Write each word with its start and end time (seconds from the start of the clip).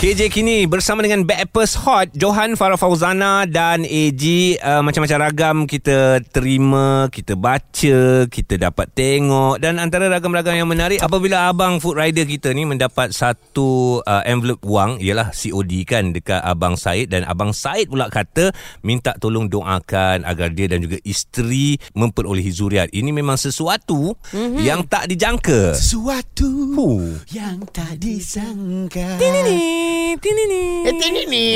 KJ 0.00 0.32
kini 0.32 0.64
bersama 0.64 1.04
dengan 1.04 1.28
Backpass 1.28 1.76
Hot 1.84 2.08
Johan 2.16 2.56
Farah 2.56 2.80
Fauzana 2.80 3.44
dan 3.44 3.84
AG 3.84 4.24
uh, 4.56 4.80
macam-macam 4.80 5.28
ragam 5.28 5.56
kita 5.68 6.24
terima, 6.32 7.12
kita 7.12 7.36
baca, 7.36 8.24
kita 8.24 8.54
dapat 8.56 8.88
tengok 8.96 9.60
dan 9.60 9.76
antara 9.76 10.08
ragam-ragam 10.08 10.56
yang 10.56 10.72
menarik 10.72 11.04
apabila 11.04 11.52
abang 11.52 11.84
food 11.84 12.00
rider 12.00 12.24
kita 12.24 12.48
ni 12.56 12.64
mendapat 12.64 13.12
satu 13.12 14.00
uh, 14.08 14.24
envelope 14.24 14.64
wang 14.64 14.96
ialah 15.04 15.36
COD 15.36 15.84
kan 15.84 16.16
dekat 16.16 16.40
abang 16.48 16.80
Said 16.80 17.12
dan 17.12 17.28
abang 17.28 17.52
Said 17.52 17.92
pula 17.92 18.08
kata 18.08 18.56
minta 18.80 19.12
tolong 19.20 19.52
doakan 19.52 20.24
agar 20.24 20.48
dia 20.56 20.64
dan 20.64 20.80
juga 20.80 20.96
isteri 21.04 21.76
memperolehi 21.92 22.48
zuriat. 22.48 22.88
Ini 22.88 23.12
memang 23.12 23.36
sesuatu 23.36 24.16
mm-hmm. 24.32 24.64
yang 24.64 24.80
tak 24.88 25.12
dijangka. 25.12 25.76
Sesuatu 25.76 26.60
Huh. 26.70 27.18
yang 27.34 27.66
tak 27.74 27.98
disangka. 27.98 29.18
Tinini, 29.18 29.89
tinini. 30.16 30.64
Eh, 30.82 30.94
ini 30.96 31.22
ni. 31.26 31.46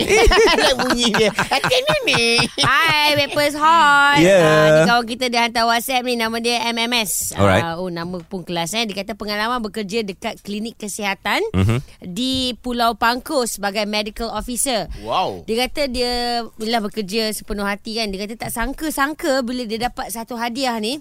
Lah 0.57 0.75
bunyi 0.81 1.07
dia. 1.11 1.31
Eh, 1.31 1.61
ini 1.63 1.97
ni. 2.05 2.23
Hai, 2.59 3.15
Papers 3.17 3.55
Hot. 3.55 4.19
Ya. 4.19 4.39
Ah, 4.39 4.67
ni 4.71 4.81
kawan 4.85 5.05
kita 5.05 5.25
dia 5.27 5.41
hantar 5.43 5.65
WhatsApp 5.65 6.03
ni. 6.03 6.15
Nama 6.15 6.37
dia 6.39 6.57
MMS. 6.69 7.35
Alright. 7.35 7.63
Ah, 7.63 7.77
oh, 7.77 7.89
nama 7.89 8.21
pun 8.21 8.43
kelas. 8.43 8.73
Eh. 8.73 8.85
Dia 8.85 9.01
kata 9.01 9.15
pengalaman 9.15 9.61
bekerja 9.61 10.01
dekat 10.01 10.41
klinik 10.41 10.77
kesihatan 10.77 11.41
Mhm. 11.53 11.79
di 12.05 12.55
Pulau 12.59 12.95
Pangkos 12.95 13.57
sebagai 13.57 13.85
medical 13.85 14.31
officer. 14.31 14.87
Wow. 15.01 15.45
Dia 15.45 15.67
kata 15.67 15.87
dia 15.87 16.13
bila 16.55 16.81
bekerja 16.81 17.31
sepenuh 17.31 17.65
hati 17.65 17.97
kan. 17.97 18.09
Dia 18.09 18.25
kata 18.25 18.35
tak 18.39 18.51
sangka-sangka 18.51 19.41
bila 19.41 19.65
dia 19.65 19.79
dapat 19.83 20.09
satu 20.09 20.35
hadiah 20.35 20.77
ni. 20.77 20.99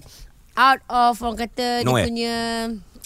Out 0.54 0.86
of 0.86 1.18
orang 1.18 1.38
kata 1.40 1.82
Nowhere. 1.82 2.06
dia 2.06 2.06
punya... 2.06 2.34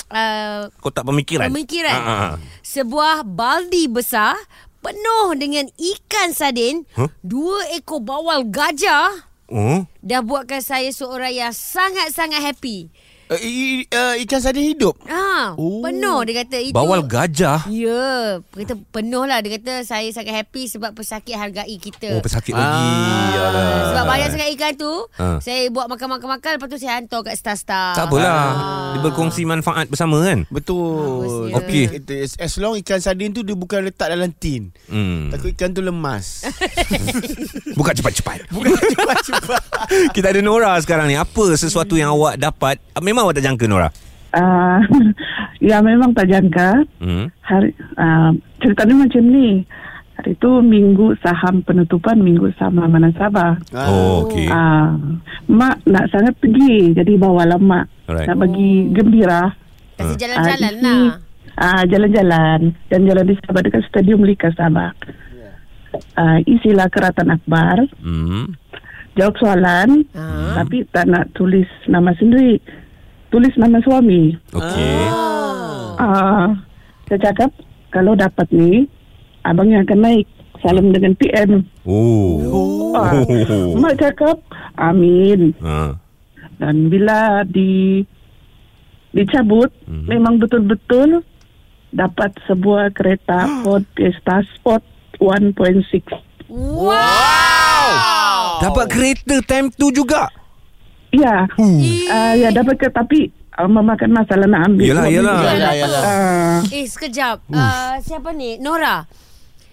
Uh, 0.08 0.72
Kau 0.80 0.88
tak 0.88 1.04
pemikiran? 1.04 1.52
Pemikiran. 1.52 1.92
Ah, 1.92 2.04
ah, 2.04 2.20
ah. 2.24 2.34
Sebuah 2.64 3.28
baldi 3.28 3.86
besar 3.86 4.36
penuh 4.80 5.36
dengan 5.36 5.68
ikan 5.68 6.32
sardin, 6.32 6.88
Huh? 6.96 7.12
dua 7.20 7.68
ekor 7.76 8.00
bawal 8.00 8.48
gajah 8.48 9.28
Oh. 9.48 9.88
dah 10.04 10.20
buatkan 10.20 10.60
saya 10.60 10.92
seorang 10.92 11.32
yang 11.32 11.52
sangat-sangat 11.52 12.40
happy. 12.40 12.92
Uh, 13.28 13.36
i, 13.38 13.54
uh, 13.86 14.14
ikan 14.18 14.40
sardin 14.40 14.64
hidup. 14.66 14.96
Ha, 15.04 15.52
Oh. 15.54 15.80
penuh 15.80 16.18
dia 16.24 16.42
kata 16.42 16.58
itu. 16.58 16.72
Bawal 16.72 17.04
gajah. 17.04 17.68
Ya, 17.68 18.40
dia 18.42 18.62
kata 18.64 18.74
penuh 18.88 19.22
lah. 19.22 19.38
Dia 19.38 19.54
kata 19.54 19.72
saya 19.82 20.08
sangat 20.08 20.32
happy 20.34 20.64
sebab 20.66 20.92
pesakit 20.92 21.34
hargai 21.34 21.76
kita. 21.76 22.10
Oh, 22.10 22.20
pesakit 22.20 22.52
Ah. 22.52 22.58
lagi. 22.58 22.90
Alah. 23.38 23.76
sebab 23.88 24.04
banyak 24.06 24.28
sangat 24.30 24.48
ikan 24.50 24.72
tu 24.74 24.92
Ah. 25.14 25.38
Saya 25.38 25.68
buat 25.68 25.86
makan-makan-makan 25.86 26.50
Lepas 26.54 26.68
tu 26.68 26.78
saya 26.78 26.98
hantar 26.98 27.20
kat 27.22 27.34
star-star 27.34 27.94
Tak 27.94 28.04
apalah. 28.06 28.28
Ah. 28.28 28.92
Dia 28.92 29.00
berkongsi 29.02 29.42
manfaat 29.42 29.86
bersama 29.86 30.20
kan? 30.22 30.44
Betul. 30.48 31.50
Bagusnya. 31.50 31.56
Okey. 31.58 31.84
Itu, 31.98 32.12
as- 32.36 32.58
long 32.58 32.74
ikan 32.76 32.98
sardin 32.98 33.30
tu 33.30 33.40
dia 33.40 33.54
bukan 33.54 33.84
letak 33.84 34.08
dalam 34.08 34.32
tin. 34.32 34.72
Hmm. 34.86 35.28
Takut 35.28 35.52
ikan 35.52 35.70
tu 35.70 35.80
lemas. 35.80 36.44
Buka 37.78 37.92
cepat-cepat. 37.92 38.48
Bukan 38.48 38.72
cepat-cepat. 38.72 39.62
Kita 40.14 40.26
ada 40.28 40.40
Nora 40.40 40.74
sekarang 40.78 41.06
ni. 41.06 41.14
Apa 41.14 41.54
sesuatu 41.54 41.94
yang 41.94 42.12
awak 42.12 42.36
dapat? 42.36 42.78
Memang 42.98 43.17
awak 43.20 43.38
tak 43.38 43.46
jangka 43.46 43.64
Nora? 43.66 43.88
Uh, 44.28 44.78
ya 45.70 45.80
memang 45.80 46.12
tak 46.12 46.28
jangka. 46.28 46.84
Hmm. 47.00 47.26
Hari 47.40 47.70
uh, 47.96 48.30
ceritanya 48.60 49.06
macam 49.06 49.22
ni. 49.24 49.64
Hari 50.18 50.34
itu 50.34 50.50
minggu 50.58 51.14
saham 51.22 51.62
penutupan 51.62 52.18
minggu 52.18 52.50
saham 52.58 52.82
Amanah 52.82 53.14
Sabah. 53.14 53.54
Oh, 53.72 54.26
okey. 54.26 54.50
Uh, 54.50 54.98
mak 55.46 55.78
nak 55.86 56.10
sangat 56.10 56.34
pergi 56.42 56.90
jadi 56.92 57.14
bawa 57.14 57.46
mak 57.56 57.86
Alright. 58.10 58.26
nak 58.26 58.36
bagi 58.36 58.90
gembira. 58.90 59.54
Kasi 59.94 60.14
Ah, 60.14 60.18
jalan-jalan 60.18 60.74
di 60.74 60.82
lah 60.82 61.10
ah, 61.58 61.82
jalan-jalan 61.86 62.60
dan 62.86 63.00
jalan 63.02 63.24
di 63.26 63.34
Sabah 63.42 63.62
dekat 63.62 63.82
Stadium 63.86 64.22
Lika 64.22 64.50
Sabah. 64.54 64.94
Uh, 66.18 66.38
isilah 66.44 66.86
keratan 66.92 67.32
akbar, 67.32 67.80
Hmm. 67.98 68.52
jawab 69.16 69.34
soalan, 69.40 70.04
Ah. 70.12 70.60
tapi 70.60 70.84
tak 70.92 71.08
nak 71.08 71.32
tulis 71.32 71.66
nama 71.88 72.12
sendiri, 72.14 72.60
tulis 73.28 73.54
nama 73.54 73.78
suami. 73.80 74.36
Okey. 74.50 74.98
Ah, 75.98 76.52
saya 77.06 77.18
cakap 77.22 77.50
kalau 77.90 78.14
dapat 78.14 78.46
ni, 78.50 78.86
abang 79.42 79.68
yang 79.68 79.82
akan 79.82 80.00
naik. 80.00 80.26
Salam 80.58 80.90
dengan 80.90 81.14
PM. 81.14 81.62
Oh. 81.86 82.90
Ah, 82.90 83.14
mak 83.78 83.94
cakap, 83.94 84.42
amin. 84.74 85.54
Ha. 85.62 85.94
Dan 86.58 86.90
bila 86.90 87.46
di 87.46 88.02
dicabut, 89.10 89.70
Mhm. 89.86 90.06
memang 90.06 90.34
betul-betul 90.36 91.22
dapat 91.90 92.34
sebuah 92.44 92.90
kereta 92.90 93.46
Ford 93.62 93.86
Fiesta 93.94 94.42
Sport 94.52 94.82
1.6. 95.18 96.02
Wow 96.48 97.94
Dapat 98.58 98.86
kereta 98.90 99.38
time 99.44 99.70
tu 99.70 99.94
juga. 99.94 100.26
Ya, 101.08 101.48
ah, 102.08 102.32
ya 102.36 102.52
dapat 102.52 102.76
ke 102.76 102.88
tapi 102.88 103.32
uh, 103.56 103.64
memakan 103.64 104.12
masalah 104.12 104.44
nak 104.44 104.68
ambil. 104.68 104.92
Yalah, 104.92 105.06
yalah. 105.08 105.38
Yalah, 105.40 105.72
yalah. 105.72 106.02
Ah, 106.02 106.58
Eh 106.68 106.84
sekejap 106.84 107.48
uh, 107.48 107.96
Siapa 107.98 108.30
ni 108.30 108.60
Nora 108.60 109.08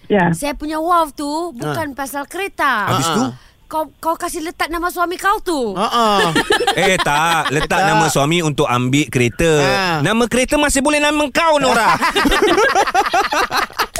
ya. 0.08 0.32
Saya 0.32 0.54
punya 0.54 0.78
wow 0.78 1.04
tu 1.10 1.52
Bukan 1.52 1.92
pasal 1.92 2.24
kereta 2.24 2.88
Habis 2.88 3.08
tu? 3.10 3.24
kau 3.66 3.90
kau 3.98 4.14
kasih 4.14 4.46
letak 4.46 4.70
nama 4.70 4.86
suami 4.86 5.18
kau 5.18 5.42
tu. 5.42 5.74
Ha 5.74 5.88
ah. 5.90 6.30
Eh 6.78 6.94
tak 6.96 7.50
Letak 7.50 7.82
Tak. 7.82 7.88
nama 7.90 8.06
suami 8.06 8.38
untuk 8.38 8.64
ambil 8.64 9.10
kereta 9.10 9.50
Ha. 9.58 10.00
Nama 10.00 10.24
kereta 10.24 10.54
masih 10.54 10.80
boleh 10.80 11.02
nama 11.02 11.26
kau 11.28 11.58
Nora 11.58 11.98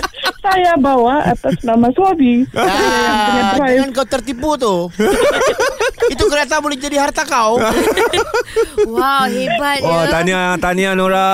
Saya 0.47 0.79
bawa 0.79 1.27
atas 1.27 1.59
nama 1.67 1.91
suami. 1.91 2.47
Ah, 2.55 3.59
drive. 3.59 3.83
jangan 3.83 3.91
kau 3.91 4.07
tertipu 4.07 4.51
tu. 4.55 4.77
Itu 6.13 6.31
kereta 6.31 6.63
boleh 6.63 6.79
jadi 6.79 7.03
harta 7.03 7.27
kau. 7.27 7.59
Wow, 8.87 9.29
hebat 9.29 9.85
Oh 9.85 10.07
ya. 10.07 10.09
tanya 10.09 10.39
Tanya 10.57 10.97
Nora 10.97 11.29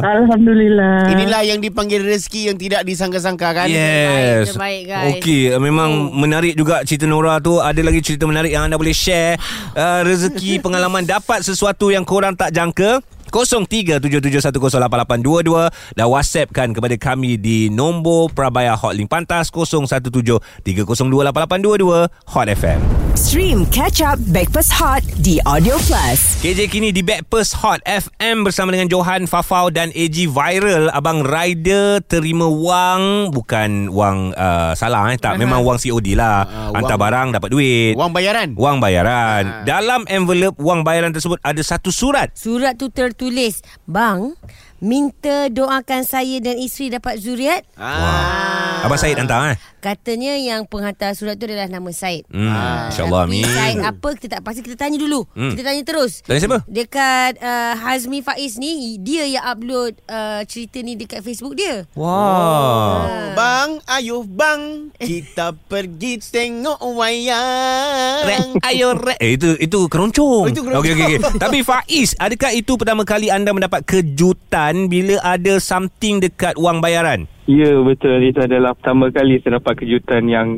Alhamdulillah. 0.00 1.10
Inilah 1.12 1.42
yang 1.44 1.60
dipanggil 1.60 2.00
rezeki 2.00 2.48
yang 2.48 2.56
tidak 2.56 2.80
disangka-sangka 2.86 3.52
kan. 3.52 3.68
Yes 3.68 4.54
Terbaik, 4.54 4.82
guys. 4.88 5.20
Okey 5.20 5.52
Memang 5.60 6.16
menarik 6.16 6.56
juga 6.56 6.80
Cerita 6.88 7.04
Nora 7.04 7.36
tu 7.44 7.60
Ada 7.60 7.80
lagi 7.84 8.00
cerita 8.00 8.24
menarik 8.24 8.56
Yang 8.56 8.62
anda 8.72 8.76
boleh 8.80 8.96
share 8.96 9.36
uh, 9.76 10.00
Rezeki 10.06 10.64
Pengalaman 10.64 11.04
Dapat 11.04 11.44
sesuatu 11.44 11.92
yang 11.92 12.08
korang 12.08 12.32
tak 12.32 12.56
jangka 12.56 13.04
0377108822 13.30 15.70
dan 15.94 16.06
whatsappkan 16.10 16.74
kepada 16.74 16.98
kami 16.98 17.38
di 17.38 17.70
nombor 17.70 18.34
Prabaya 18.34 18.74
Hotlink 18.74 19.06
Pantas 19.10 19.50
0173028822 19.54 22.10
Hot 22.34 22.48
FM. 22.50 23.05
Stream 23.16 23.64
Catch 23.72 24.04
Up 24.04 24.20
Backpass 24.28 24.68
Hot 24.76 25.00
di 25.24 25.40
Audio 25.48 25.80
Plus. 25.80 26.36
KJ 26.44 26.68
kini 26.68 26.92
di 26.92 27.00
Backpast 27.00 27.56
Hot 27.64 27.80
FM 27.82 28.44
bersama 28.44 28.76
dengan 28.76 28.92
Johan 28.92 29.24
Fafau 29.24 29.72
dan 29.72 29.88
AG 29.96 30.28
Viral. 30.28 30.92
Abang 30.92 31.24
Rider 31.24 32.04
terima 32.04 32.44
wang, 32.44 33.32
bukan 33.32 33.88
wang 33.88 34.36
uh, 34.36 34.76
salah 34.76 35.08
eh. 35.08 35.16
Tak, 35.16 35.40
memang 35.40 35.64
wang 35.64 35.80
COD 35.80 36.12
lah. 36.12 36.44
Ah, 36.44 36.76
Hantar 36.76 37.00
wang- 37.00 37.04
barang 37.08 37.28
dapat 37.40 37.48
duit. 37.48 37.96
Wang 37.96 38.12
bayaran. 38.12 38.52
Wang 38.52 38.84
bayaran. 38.84 39.42
Ah. 39.48 39.64
Dalam 39.64 40.04
envelope 40.12 40.60
wang 40.60 40.84
bayaran 40.84 41.08
tersebut 41.08 41.40
ada 41.40 41.62
satu 41.64 41.88
surat. 41.88 42.36
Surat 42.36 42.76
tu 42.76 42.92
tertulis, 42.92 43.64
"Bang, 43.88 44.36
minta 44.78 45.48
doakan 45.48 46.02
saya 46.02 46.38
dan 46.38 46.56
isteri 46.56 46.90
dapat 46.90 47.16
zuriat." 47.16 47.62
Ah. 47.76 48.82
Abang 48.82 48.96
Syed 48.96 49.16
hantar 49.16 49.50
eh. 49.50 49.58
Katanya 49.78 50.34
yang 50.34 50.64
penghantar 50.64 51.12
surat 51.12 51.34
tu 51.34 51.46
adalah 51.46 51.66
nama 51.66 51.88
Syed. 51.88 52.26
Hmm, 52.28 52.46
Ah. 52.46 52.86
InsyaAllah 52.88 53.22
Tapi 53.24 53.30
amin. 53.32 53.44
Syed 53.46 53.76
apa 53.80 54.08
kita 54.12 54.30
tak 54.30 54.42
pasti 54.42 54.60
kita 54.60 54.76
tanya 54.76 54.96
dulu. 54.96 55.24
Hmm. 55.32 55.50
Kita 55.50 55.62
tanya 55.64 55.82
terus. 55.82 56.20
Tanya 56.20 56.40
siapa? 56.40 56.58
Dekat 56.66 57.38
uh, 57.38 57.74
Hazmi 57.76 58.20
Faiz 58.20 58.56
ni 58.56 58.72
dia 58.98 59.24
yang 59.24 59.44
upload 59.44 59.96
uh, 60.04 60.42
cerita 60.44 60.78
ni 60.78 60.94
dekat 60.94 61.20
Facebook 61.20 61.54
dia. 61.54 61.86
Wah. 61.92 63.32
Bang, 63.32 63.78
ayo 63.92 64.22
bang, 64.22 64.90
kita 64.96 65.52
pergi 65.70 66.18
tengok 66.20 66.78
Rek, 66.78 66.94
wayang. 66.94 68.48
ayo 68.64 68.88
rek. 68.92 69.18
Eh, 69.18 69.34
itu 69.34 69.54
itu 69.56 69.78
keroncong. 69.86 70.42
Oh, 70.42 70.46
itu 70.46 70.60
keroncong. 70.60 70.82
Okey 70.82 70.92
okey 70.92 71.06
okey. 71.06 71.20
Tapi 71.36 71.58
Faiz, 71.60 72.14
adakah 72.16 72.50
itu 72.52 72.72
pertama 72.74 73.02
kali 73.02 73.28
anda 73.28 73.50
mendapat 73.50 73.82
kejutan 73.82 74.75
bila 74.86 75.16
ada 75.24 75.56
something 75.56 76.20
dekat 76.20 76.54
wang 76.54 76.84
bayaran? 76.84 77.24
Ya 77.48 77.72
betul 77.80 78.20
itu 78.20 78.36
adalah 78.36 78.76
pertama 78.76 79.08
kali 79.08 79.40
saya 79.40 79.56
dapat 79.56 79.80
kejutan 79.80 80.28
yang 80.28 80.48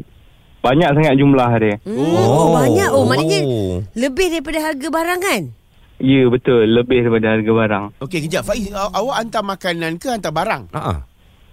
banyak 0.59 0.91
sangat 0.91 1.15
jumlah 1.15 1.51
dia. 1.57 1.77
Hmm, 1.87 2.19
oh. 2.19 2.51
banyak. 2.51 2.91
Oh, 2.91 3.07
maknanya 3.07 3.41
Oh. 3.47 3.79
lebih 3.95 4.35
daripada 4.35 4.59
harga 4.61 4.89
barang 4.91 5.21
kan? 5.23 5.43
Ya 5.99 6.23
betul 6.27 6.63
lebih 6.67 7.07
daripada 7.07 7.27
harga 7.35 7.53
barang. 7.55 7.85
Okey, 8.03 8.19
kejap. 8.27 8.43
Faiz, 8.43 8.71
aw- 8.71 8.95
awak 8.95 9.17
hantar 9.19 9.43
makanan 9.43 9.93
ke 9.99 10.11
hantar 10.11 10.31
barang? 10.31 10.63
Ha 10.75 10.81
ah. 10.81 10.99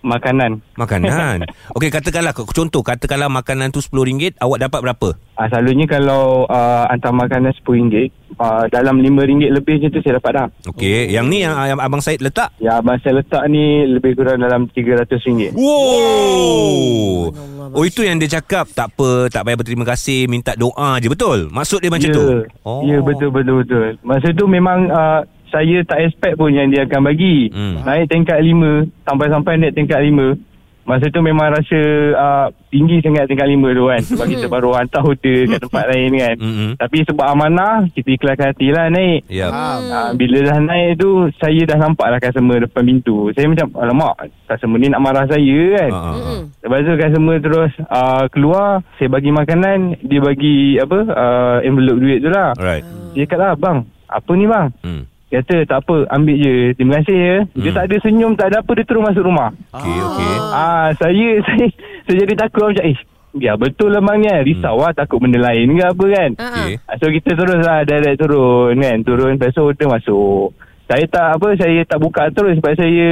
Makanan. 0.05 0.61
Makanan. 0.77 1.49
Okey, 1.75 1.89
katakanlah 1.89 2.31
contoh 2.31 2.85
katakanlah 2.85 3.27
makanan 3.27 3.73
tu 3.73 3.81
RM10, 3.81 4.37
awak 4.37 4.69
dapat 4.69 4.79
berapa? 4.85 5.09
Uh, 5.35 5.47
selalunya 5.49 5.89
kalau 5.89 6.45
uh, 6.45 6.85
hantar 6.87 7.11
makanan 7.11 7.51
RM10, 7.65 8.13
uh, 8.37 8.63
dalam 8.69 9.01
RM5 9.01 9.49
lebih 9.49 9.81
je 9.81 9.89
tu 9.89 9.99
saya 10.05 10.21
dapat 10.21 10.31
dah. 10.37 10.47
Okey, 10.71 11.09
yang 11.09 11.25
ni 11.27 11.41
yang, 11.41 11.57
yang 11.65 11.81
abang 11.81 11.99
Said 12.05 12.21
letak. 12.21 12.53
Ya, 12.61 12.77
abang 12.79 13.01
saya 13.01 13.19
letak 13.19 13.43
ni 13.49 13.89
lebih 13.89 14.13
kurang 14.15 14.45
dalam 14.45 14.69
RM300. 14.69 15.57
Wow. 15.57 17.33
Oh 17.75 17.83
itu 17.83 18.07
yang 18.07 18.21
dia 18.21 18.39
cakap 18.39 18.71
tak 18.71 18.95
apa, 18.95 19.27
tak 19.27 19.43
payah 19.43 19.57
berterima 19.59 19.83
kasih, 19.83 20.31
minta 20.31 20.55
doa 20.55 20.95
je 21.03 21.11
betul. 21.11 21.51
Maksud 21.51 21.83
dia 21.83 21.91
macam 21.91 22.07
ya, 22.07 22.15
tu. 22.15 22.23
Oh. 22.63 22.87
Ya, 22.87 23.03
betul 23.03 23.35
betul 23.35 23.65
betul. 23.65 23.99
Masa 23.99 24.31
tu 24.31 24.47
memang 24.47 24.87
uh, 24.87 25.27
saya 25.51 25.81
tak 25.85 25.99
expect 26.05 26.35
pun 26.37 26.53
yang 26.53 26.69
dia 26.69 26.85
akan 26.85 27.01
bagi. 27.11 27.49
Hmm. 27.51 27.81
Naik 27.85 28.11
tingkat 28.11 28.39
5 28.41 29.05
sampai-sampai 29.05 29.53
naik 29.61 29.73
tingkat 29.75 29.99
5. 30.01 30.55
Masa 30.85 31.09
tu 31.09 31.17
memang 31.17 31.49
rasa 31.49 31.81
uh, 32.13 32.47
tinggi 32.69 33.01
sangat 33.01 33.25
tingkat 33.25 33.49
5 33.49 33.57
tu 33.73 33.83
kan. 33.89 34.01
Sebab 34.05 34.25
kita 34.29 34.45
baru 34.45 34.77
hantar 34.77 35.01
order 35.01 35.49
kat 35.49 35.59
tempat 35.65 35.85
lain 35.89 36.11
kan. 36.13 36.35
Mm-mm. 36.37 36.71
Tapi 36.77 36.97
sebab 37.09 37.25
amanah, 37.25 37.89
kita 37.89 38.13
ikhlaskan 38.13 38.53
hatilah 38.53 38.85
naik. 38.93 39.25
Ya. 39.25 39.49
Uh, 39.49 40.13
bila 40.13 40.45
dah 40.45 40.61
naik 40.61 41.01
tu, 41.01 41.25
saya 41.41 41.65
dah 41.65 41.81
nampak 41.81 42.05
lah 42.05 42.21
customer 42.21 42.61
depan 42.69 42.85
pintu. 42.85 43.33
Saya 43.33 43.49
macam, 43.49 43.73
alamak, 43.81 44.29
customer 44.45 44.77
ni 44.77 44.87
nak 44.93 45.01
marah 45.01 45.25
saya 45.25 45.57
kan. 45.73 45.89
Ha, 45.89 46.01
ha. 46.13 46.33
Lepas 46.61 46.77
tu 46.85 46.93
customer 47.01 47.35
terus 47.41 47.71
uh, 47.89 48.23
keluar, 48.29 48.85
saya 49.01 49.09
bagi 49.09 49.33
makanan, 49.33 50.05
dia 50.05 50.21
bagi 50.21 50.77
apa 50.77 50.97
uh, 51.01 51.57
envelope 51.65 51.97
duit 51.97 52.21
tu 52.21 52.29
lah. 52.29 52.53
Alright. 52.53 52.85
Dia 53.17 53.25
kata, 53.25 53.57
bang, 53.57 53.89
apa 54.05 54.31
ni 54.37 54.45
bang? 54.45 54.69
Hmm. 54.85 55.14
Dia 55.25 55.41
kata, 55.41 55.55
tak 55.65 55.79
apa, 55.81 55.95
ambil 56.11 56.35
je. 56.35 56.55
Terima 56.73 57.01
kasih 57.01 57.17
ya. 57.17 57.35
Dia 57.51 57.65
Hmm. 57.65 57.75
tak 57.75 57.83
ada 57.83 57.95
senyum, 57.99 58.31
tak 58.33 58.47
ada 58.47 58.57
apa, 58.61 58.71
dia 58.71 58.85
terus 58.85 59.03
masuk 59.03 59.23
rumah. 59.23 59.49
Okey, 59.71 59.97
okey. 60.05 60.33
Ah, 60.47 60.87
saya, 60.95 61.27
saya, 61.45 61.65
saya 62.03 62.15
jadi 62.19 62.33
takut 62.37 62.61
macam, 62.63 62.85
eh, 62.85 62.97
ya 63.35 63.53
betul 63.53 63.89
lah 63.89 63.99
bang 63.99 64.17
ni. 64.17 64.27
kan. 64.27 64.41
Risau 64.43 64.77
lah, 64.77 64.91
takut 64.91 65.17
benda 65.17 65.41
lain 65.41 65.67
ke 65.71 65.83
apa 65.83 66.05
kan. 66.07 66.29
Ha. 66.35 66.45
Okey. 66.47 66.71
Ah, 66.83 66.95
So 66.95 67.09
kita 67.09 67.29
terus 67.31 67.59
lah 67.59 67.83
direct 67.83 68.17
turun 68.17 68.77
kan 68.77 68.97
Turun 69.01 69.35
Lepas 69.35 69.51
tu 69.51 69.61
order 69.61 69.87
masuk 69.89 70.55
Saya 70.85 71.03
tak 71.05 71.27
apa 71.33 71.47
Saya 71.55 71.81
tak 71.83 71.99
buka 71.99 72.29
terus 72.29 72.55
Sebab 72.55 72.73
saya 72.73 73.07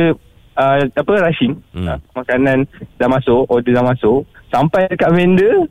uh, 0.56 0.77
Apa 0.88 1.12
rushing 1.19 1.60
Hmm. 1.74 1.89
hmm. 1.89 2.00
Makanan 2.13 2.57
dah 2.95 3.10
masuk 3.10 3.44
Order 3.45 3.74
dah 3.74 3.83
masuk 3.83 4.24
Sampai 4.48 4.88
dekat 4.88 5.12
vendor 5.12 5.68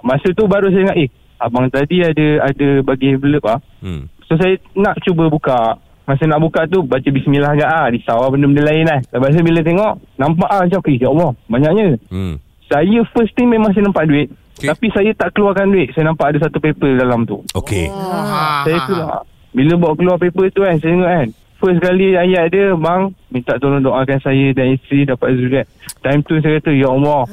Masa 0.00 0.30
tu 0.30 0.44
baru 0.44 0.68
saya 0.68 0.86
ingat 0.86 0.96
Eh 0.98 1.08
Abang 1.36 1.66
tadi 1.68 2.00
ada 2.00 2.26
Ada 2.46 2.68
bagi 2.80 3.10
envelope 3.10 3.48
ah. 3.48 3.58
Hmm. 3.80 4.06
So 4.32 4.40
saya 4.40 4.56
nak 4.72 4.96
cuba 5.04 5.28
buka. 5.28 5.76
Masa 6.08 6.24
nak 6.24 6.40
buka 6.42 6.64
tu 6.66 6.82
Baca 6.82 7.04
bismillah 7.04 7.52
agak 7.54 7.68
ah. 7.68 7.86
Risau 7.86 8.18
lah 8.18 8.26
benda-benda 8.26 8.66
lain 8.66 8.90
lah 8.90 8.98
Lepas 9.06 9.38
tu 9.38 9.46
bila 9.46 9.62
tengok 9.62 9.92
Nampak 10.18 10.50
ah 10.50 10.66
macam 10.66 10.82
Eh 10.90 10.96
ya 10.98 11.08
Allah 11.12 11.30
Banyaknya. 11.46 11.86
Hmm. 12.10 12.34
Saya 12.66 13.00
first 13.14 13.36
thing 13.36 13.52
memang 13.52 13.70
saya 13.76 13.84
nampak 13.84 14.08
duit. 14.08 14.32
Okay. 14.56 14.72
Tapi 14.72 14.86
saya 14.96 15.12
tak 15.12 15.36
keluarkan 15.36 15.68
duit. 15.68 15.92
Saya 15.92 16.08
nampak 16.08 16.32
ada 16.32 16.48
satu 16.48 16.56
paper 16.56 16.96
dalam 16.96 17.28
tu. 17.28 17.44
Okey. 17.52 17.86
Ah, 17.92 18.64
saya 18.64 18.78
keluar. 18.88 19.20
Bila 19.52 19.72
bawa 19.76 19.92
keluar 19.92 20.16
paper 20.16 20.48
tu 20.50 20.64
kan 20.64 20.80
Saya 20.80 20.90
tengok 20.96 21.10
kan 21.12 21.28
First 21.60 21.80
kali 21.84 22.16
ayat 22.16 22.44
dia 22.48 22.72
Bang 22.74 23.12
Minta 23.28 23.60
tolong 23.60 23.84
doakan 23.84 24.18
saya 24.24 24.50
Dan 24.56 24.80
isteri 24.80 25.04
dapat 25.04 25.36
zuriat. 25.36 25.66
Time 26.00 26.24
tu 26.24 26.40
saya 26.40 26.56
kata 26.58 26.72
Ya 26.72 26.88
Allah 26.88 27.28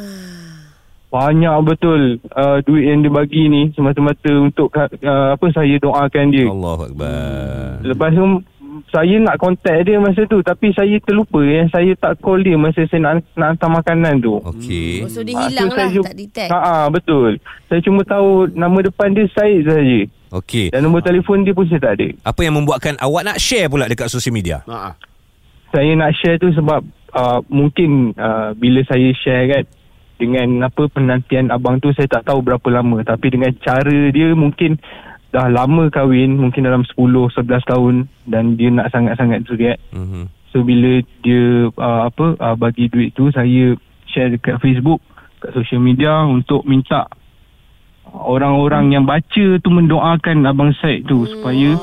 Banyak 1.09 1.55
betul 1.65 2.21
uh, 2.31 2.61
Duit 2.61 2.85
yang 2.85 3.01
dia 3.01 3.09
bagi 3.09 3.49
ni 3.49 3.73
Semata-mata 3.73 4.29
untuk 4.31 4.69
uh, 4.71 4.85
Apa 5.33 5.45
saya 5.49 5.73
doakan 5.77 6.25
dia 6.29 6.45
Allahu 6.45 6.81
akbar. 6.85 7.81
Lepas 7.81 8.13
tu 8.13 8.25
saya 8.89 9.19
nak 9.19 9.35
contact 9.37 9.85
dia 9.85 9.99
masa 9.99 10.23
tu 10.23 10.39
Tapi 10.39 10.71
saya 10.71 10.95
terlupa 11.01 11.41
yang 11.41 11.67
Saya 11.67 11.91
tak 11.97 12.21
call 12.21 12.41
dia 12.41 12.55
Masa 12.55 12.85
saya 12.85 13.01
nak, 13.01 13.25
nak 13.33 13.57
hantar 13.57 13.69
makanan 13.73 14.21
tu 14.21 14.37
Okey. 14.39 15.03
Oh, 15.03 15.09
so 15.09 15.19
dia 15.19 15.35
Ah, 15.35 15.49
hilang 15.49 15.67
so 15.67 15.75
lah 15.75 15.87
ju- 15.89 16.05
Tak 16.05 16.15
detect 16.15 16.49
Ha 16.49 16.57
ah, 16.57 16.85
betul. 16.87 17.41
Saya 17.65 17.81
cuma 17.81 18.01
tahu 18.01 18.47
nama 18.49 18.77
depan 18.79 19.11
dia 19.11 19.25
Said 19.33 19.65
saja. 19.65 19.99
Okey. 20.31 20.69
Dan 20.69 20.85
nombor 20.85 21.01
telefon 21.01 21.41
dia 21.41 21.51
pun 21.51 21.65
saya 21.65 21.81
tak 21.81 21.93
ada. 21.97 22.07
Apa 22.23 22.39
yang 22.39 22.53
membuatkan 22.55 22.93
awak 23.01 23.25
nak 23.25 23.41
share 23.41 23.65
pula 23.65 23.89
dekat 23.89 24.07
sosial 24.07 24.31
media? 24.31 24.61
Ha. 24.65 24.93
Saya 25.69 25.91
nak 25.93 26.13
share 26.13 26.37
tu 26.37 26.49
sebab 26.49 26.85
uh, 27.11 27.41
mungkin 27.49 28.13
uh, 28.13 28.53
bila 28.53 28.85
saya 28.85 29.09
share 29.17 29.45
kan 29.49 29.63
dengan 30.19 30.67
apa 30.67 30.91
penantian 30.91 31.47
abang 31.49 31.79
tu 31.79 31.95
saya 31.95 32.11
tak 32.11 32.27
tahu 32.27 32.43
berapa 32.43 32.67
lama 32.67 32.99
tapi 33.07 33.31
dengan 33.31 33.55
cara 33.63 34.11
dia 34.11 34.35
mungkin 34.35 34.75
dah 35.29 35.47
lama 35.47 35.87
kahwin 35.93 36.35
mungkin 36.35 36.65
dalam 36.65 36.83
10 36.83 36.97
11 36.97 37.63
tahun 37.63 37.95
dan 38.25 38.57
dia 38.57 38.69
nak 38.73 38.89
sangat-sangat 38.89 39.45
zuriat. 39.45 39.77
Mhm. 39.93 40.27
So 40.49 40.65
bila 40.65 40.99
dia 41.21 41.69
uh, 41.69 42.09
apa 42.09 42.33
uh, 42.41 42.55
bagi 42.57 42.89
duit 42.89 43.13
tu 43.13 43.29
saya 43.29 43.77
share 44.09 44.33
dekat 44.33 44.57
Facebook, 44.57 44.99
kat 45.39 45.53
social 45.53 45.77
media 45.77 46.25
untuk 46.25 46.65
minta 46.65 47.05
orang-orang 48.09 48.89
yang 48.97 49.05
baca 49.05 49.45
tu 49.61 49.69
mendoakan 49.69 50.49
abang 50.49 50.73
Said 50.81 51.05
tu 51.05 51.29
supaya 51.29 51.77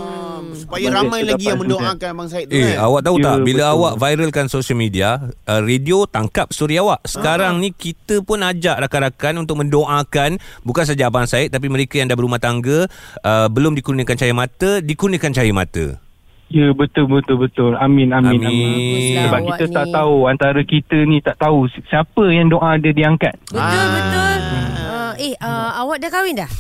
Supaya 0.67 0.87
ramai 0.93 1.23
lagi 1.23 1.47
yang 1.47 1.59
mendoakan 1.59 2.09
Abang 2.11 2.27
Said 2.27 2.45
tu 2.45 2.53
Eh, 2.53 2.75
kan. 2.75 2.85
awak 2.85 3.01
tahu 3.01 3.17
Ya, 3.17 3.25
tak 3.25 3.37
bila 3.41 3.65
betul. 3.65 3.75
awak 3.77 3.93
viralkan 3.97 4.47
social 4.47 4.75
media, 4.75 5.09
uh, 5.45 5.61
radio 5.61 5.99
tangkap 6.05 6.51
story 6.51 6.75
awak. 6.77 6.99
Sekarang 7.03 7.57
ni 7.57 7.71
kita 7.71 8.19
pun 8.21 8.43
ajak 8.43 8.75
rakan-rakan 8.77 9.41
untuk 9.41 9.57
mendoakan 9.59 10.37
bukan 10.61 10.85
saja 10.85 11.07
abang 11.07 11.25
Said 11.25 11.49
tapi 11.49 11.67
mereka 11.67 11.97
yang 11.97 12.07
dah 12.07 12.15
berumah 12.15 12.37
tangga 12.37 12.91
uh, 13.23 13.47
belum 13.47 13.73
dikurniakan 13.73 14.17
cahaya 14.17 14.35
mata, 14.35 14.79
dikurniakan 14.81 15.31
cahaya 15.31 15.53
mata. 15.53 15.87
Ya 16.47 16.71
betul 16.73 17.07
betul 17.07 17.39
betul. 17.41 17.75
Amin 17.77 18.11
amin 18.11 18.39
Amin. 18.39 18.47
amin. 18.47 19.19
Sebab 19.25 19.41
kita 19.49 19.65
ni. 19.65 19.73
tak 19.73 19.87
tahu 19.89 20.17
antara 20.27 20.61
kita 20.61 20.99
ni 21.05 21.19
tak 21.19 21.37
tahu 21.37 21.59
siapa 21.85 22.23
yang 22.29 22.47
doa 22.47 22.75
dia 22.77 22.91
diangkat. 22.91 23.35
Betul 23.47 23.59
Ah. 23.61 23.91
betul 23.93 24.39
uh, 24.85 25.13
Eh 25.17 25.35
uh, 25.37 25.71
awak 25.77 25.99
dah 25.99 26.07
kahwin 26.09 26.35
dah? 26.37 26.51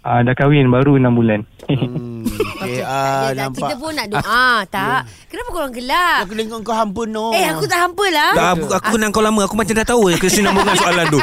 Ah 0.00 0.22
dah 0.22 0.30
kahwin 0.32 0.66
baru 0.68 0.94
6 0.96 1.10
bulan. 1.10 1.42
Hmm. 1.66 2.22
Okay, 2.66 2.82
ah, 2.82 2.90
Dia 2.90 3.14
tak- 3.22 3.36
nampak. 3.38 3.60
Kita 3.62 3.74
pun 3.76 3.92
nak 3.92 4.06
doa 4.08 4.46
Tak 4.76 5.00
Kenapa 5.26 5.48
korang 5.48 5.72
gelak 5.72 6.16
Aku 6.22 6.32
tengok 6.34 6.58
kau 6.60 6.74
hampa 6.74 7.02
no. 7.06 7.26
Eh 7.30 7.46
aku 7.46 7.64
tak 7.64 7.78
hampa 7.80 8.06
lah 8.08 8.30
Tak, 8.32 8.48
aku, 8.52 8.64
aku 8.72 8.88
kenal 8.92 9.10
kau 9.10 9.22
lama 9.22 9.40
Aku 9.44 9.54
macam 9.54 9.74
dah 9.74 9.86
tahu 9.86 10.02
Kesinambungan 10.16 10.74
soalan 10.74 11.06
tu 11.08 11.20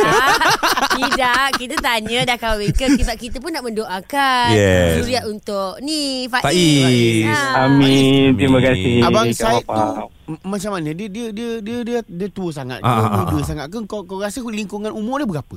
Ah, 0.00 0.36
Tidak 0.94 1.46
Kita 1.56 1.74
tanya 1.78 2.18
dah 2.24 2.36
kahwin 2.36 2.70
ke 2.70 2.86
Sebab 2.96 3.16
kita 3.16 3.36
pun 3.38 3.50
nak 3.50 3.62
mendoakan 3.62 4.48
Yes. 4.50 5.00
Zuriat 5.00 5.24
untuk 5.26 5.80
Ni 5.80 6.26
Faiz, 6.26 6.44
Faiz. 6.44 7.26
Ah. 7.26 7.66
Amin. 7.66 8.36
Terima 8.36 8.58
kasih. 8.60 9.02
Abang 9.02 9.28
Said 9.30 9.64
tu 9.64 10.08
macam 10.40 10.70
mana? 10.72 10.90
Dia 10.90 11.04
dia 11.06 11.26
dia 11.30 11.60
dia 11.60 11.78
dia, 11.84 11.98
dia 12.00 12.28
tua 12.30 12.48
sangat. 12.48 12.80
Dia 12.80 12.88
Ah, 12.88 12.96
ah, 13.02 13.12
muda 13.22 13.36
ah. 13.36 13.44
sangat 13.44 13.66
ke 13.68 13.76
kau 13.84 14.04
kau 14.04 14.20
rasa 14.20 14.40
lingkungan 14.40 14.88
umur 14.88 15.20
dia 15.20 15.28
berapa? 15.28 15.56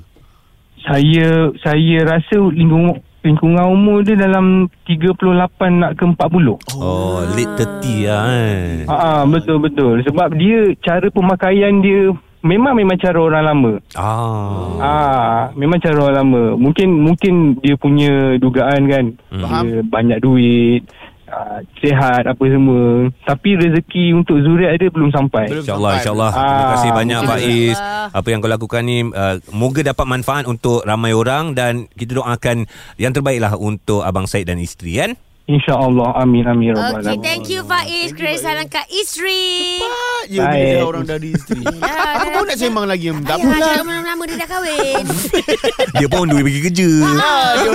Saya 0.78 1.28
saya 1.60 1.98
rasa 2.04 2.38
lingkungan 2.52 3.00
lingkungan 3.28 3.68
umur 3.68 4.02
dia 4.02 4.16
dalam 4.16 4.72
38 4.88 5.28
nak 5.76 5.92
ke 5.94 6.04
40. 6.08 6.80
Oh 6.80 7.20
late 7.36 7.54
30 7.84 8.08
lah 8.08 8.24
kan 8.24 8.60
Ah 8.88 9.22
betul 9.28 9.60
betul 9.60 10.00
sebab 10.02 10.32
dia 10.34 10.72
cara 10.80 11.12
pemakaian 11.12 11.84
dia 11.84 12.16
memang 12.40 12.74
memang 12.78 12.96
cara 12.96 13.20
orang 13.20 13.44
lama. 13.44 13.74
Ah, 13.92 14.80
Ah, 14.80 15.38
memang 15.54 15.82
cara 15.82 16.00
orang 16.00 16.18
lama. 16.24 16.44
Mungkin 16.56 16.88
mungkin 16.96 17.34
dia 17.60 17.76
punya 17.76 18.40
dugaan 18.40 18.88
kan. 18.88 19.06
Hmm. 19.34 19.44
Dia 19.44 19.84
banyak 19.84 20.20
duit, 20.24 20.88
ah, 21.28 21.60
sihat 21.78 22.24
apa 22.26 22.44
semua. 22.44 22.84
Tapi 23.22 23.50
rezeki 23.56 24.06
untuk 24.14 24.40
zuriat 24.40 24.76
dia 24.76 24.88
belum 24.88 25.10
sampai. 25.10 25.52
InsyaAllah. 25.54 25.94
InsyaAllah 25.98 26.32
Terima 26.32 26.56
Ah, 26.58 26.70
kasih 26.74 26.92
banyak 26.92 27.20
Faiz 27.22 27.48
InsyaAllah. 27.74 28.06
Apa 28.14 28.28
yang 28.28 28.40
kau 28.40 28.50
lakukan 28.50 28.82
ni 28.82 28.98
uh, 29.04 29.36
Moga 29.50 29.82
dapat 29.84 30.06
manfaat 30.06 30.44
Untuk 30.46 30.82
ramai 30.82 31.12
orang 31.12 31.52
Dan 31.52 31.74
kita 31.92 32.16
doakan 32.16 32.64
Yang 32.96 33.12
terbaik 33.14 33.40
lah 33.40 33.54
Untuk 33.54 34.02
Abang 34.02 34.26
Said 34.26 34.46
dan 34.46 34.58
isteri 34.58 34.96
kan 34.98 35.12
InsyaAllah. 35.46 36.12
Amin 36.18 36.44
amin 36.44 36.72
rabbal 36.72 37.00
Okay 37.00 37.08
alamin. 37.10 37.22
thank 37.22 37.48
you 37.48 37.64
Faiz 37.64 38.12
Kerana 38.12 38.36
salam 38.38 38.68
kat 38.68 38.84
isteri 38.90 39.80
Cepat 39.80 40.24
je 40.26 40.40
bila 40.40 40.52
dah 40.74 40.84
orang 40.86 41.04
dah 41.06 41.16
ada 41.16 41.28
isteri. 41.30 41.64
Yelah, 41.64 41.88
Apa 42.14 42.20
dah- 42.20 42.34
kau 42.34 42.44
nak 42.44 42.58
sembang 42.58 42.86
lagi? 42.86 43.06
Tak 43.08 43.16
Ayah, 43.16 43.36
apalah. 43.38 43.60
cakap 43.62 43.80
lama-lama 43.82 44.24
dia 44.26 44.36
dah 44.36 44.48
kahwin 44.50 45.04
Dia 45.98 46.08
pun 46.10 46.26
duit 46.26 46.44
pergi 46.44 46.62
kerja 46.66 46.90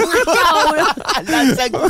Kacau 0.04 0.56
Alasan 1.18 1.68
kau. 1.70 1.84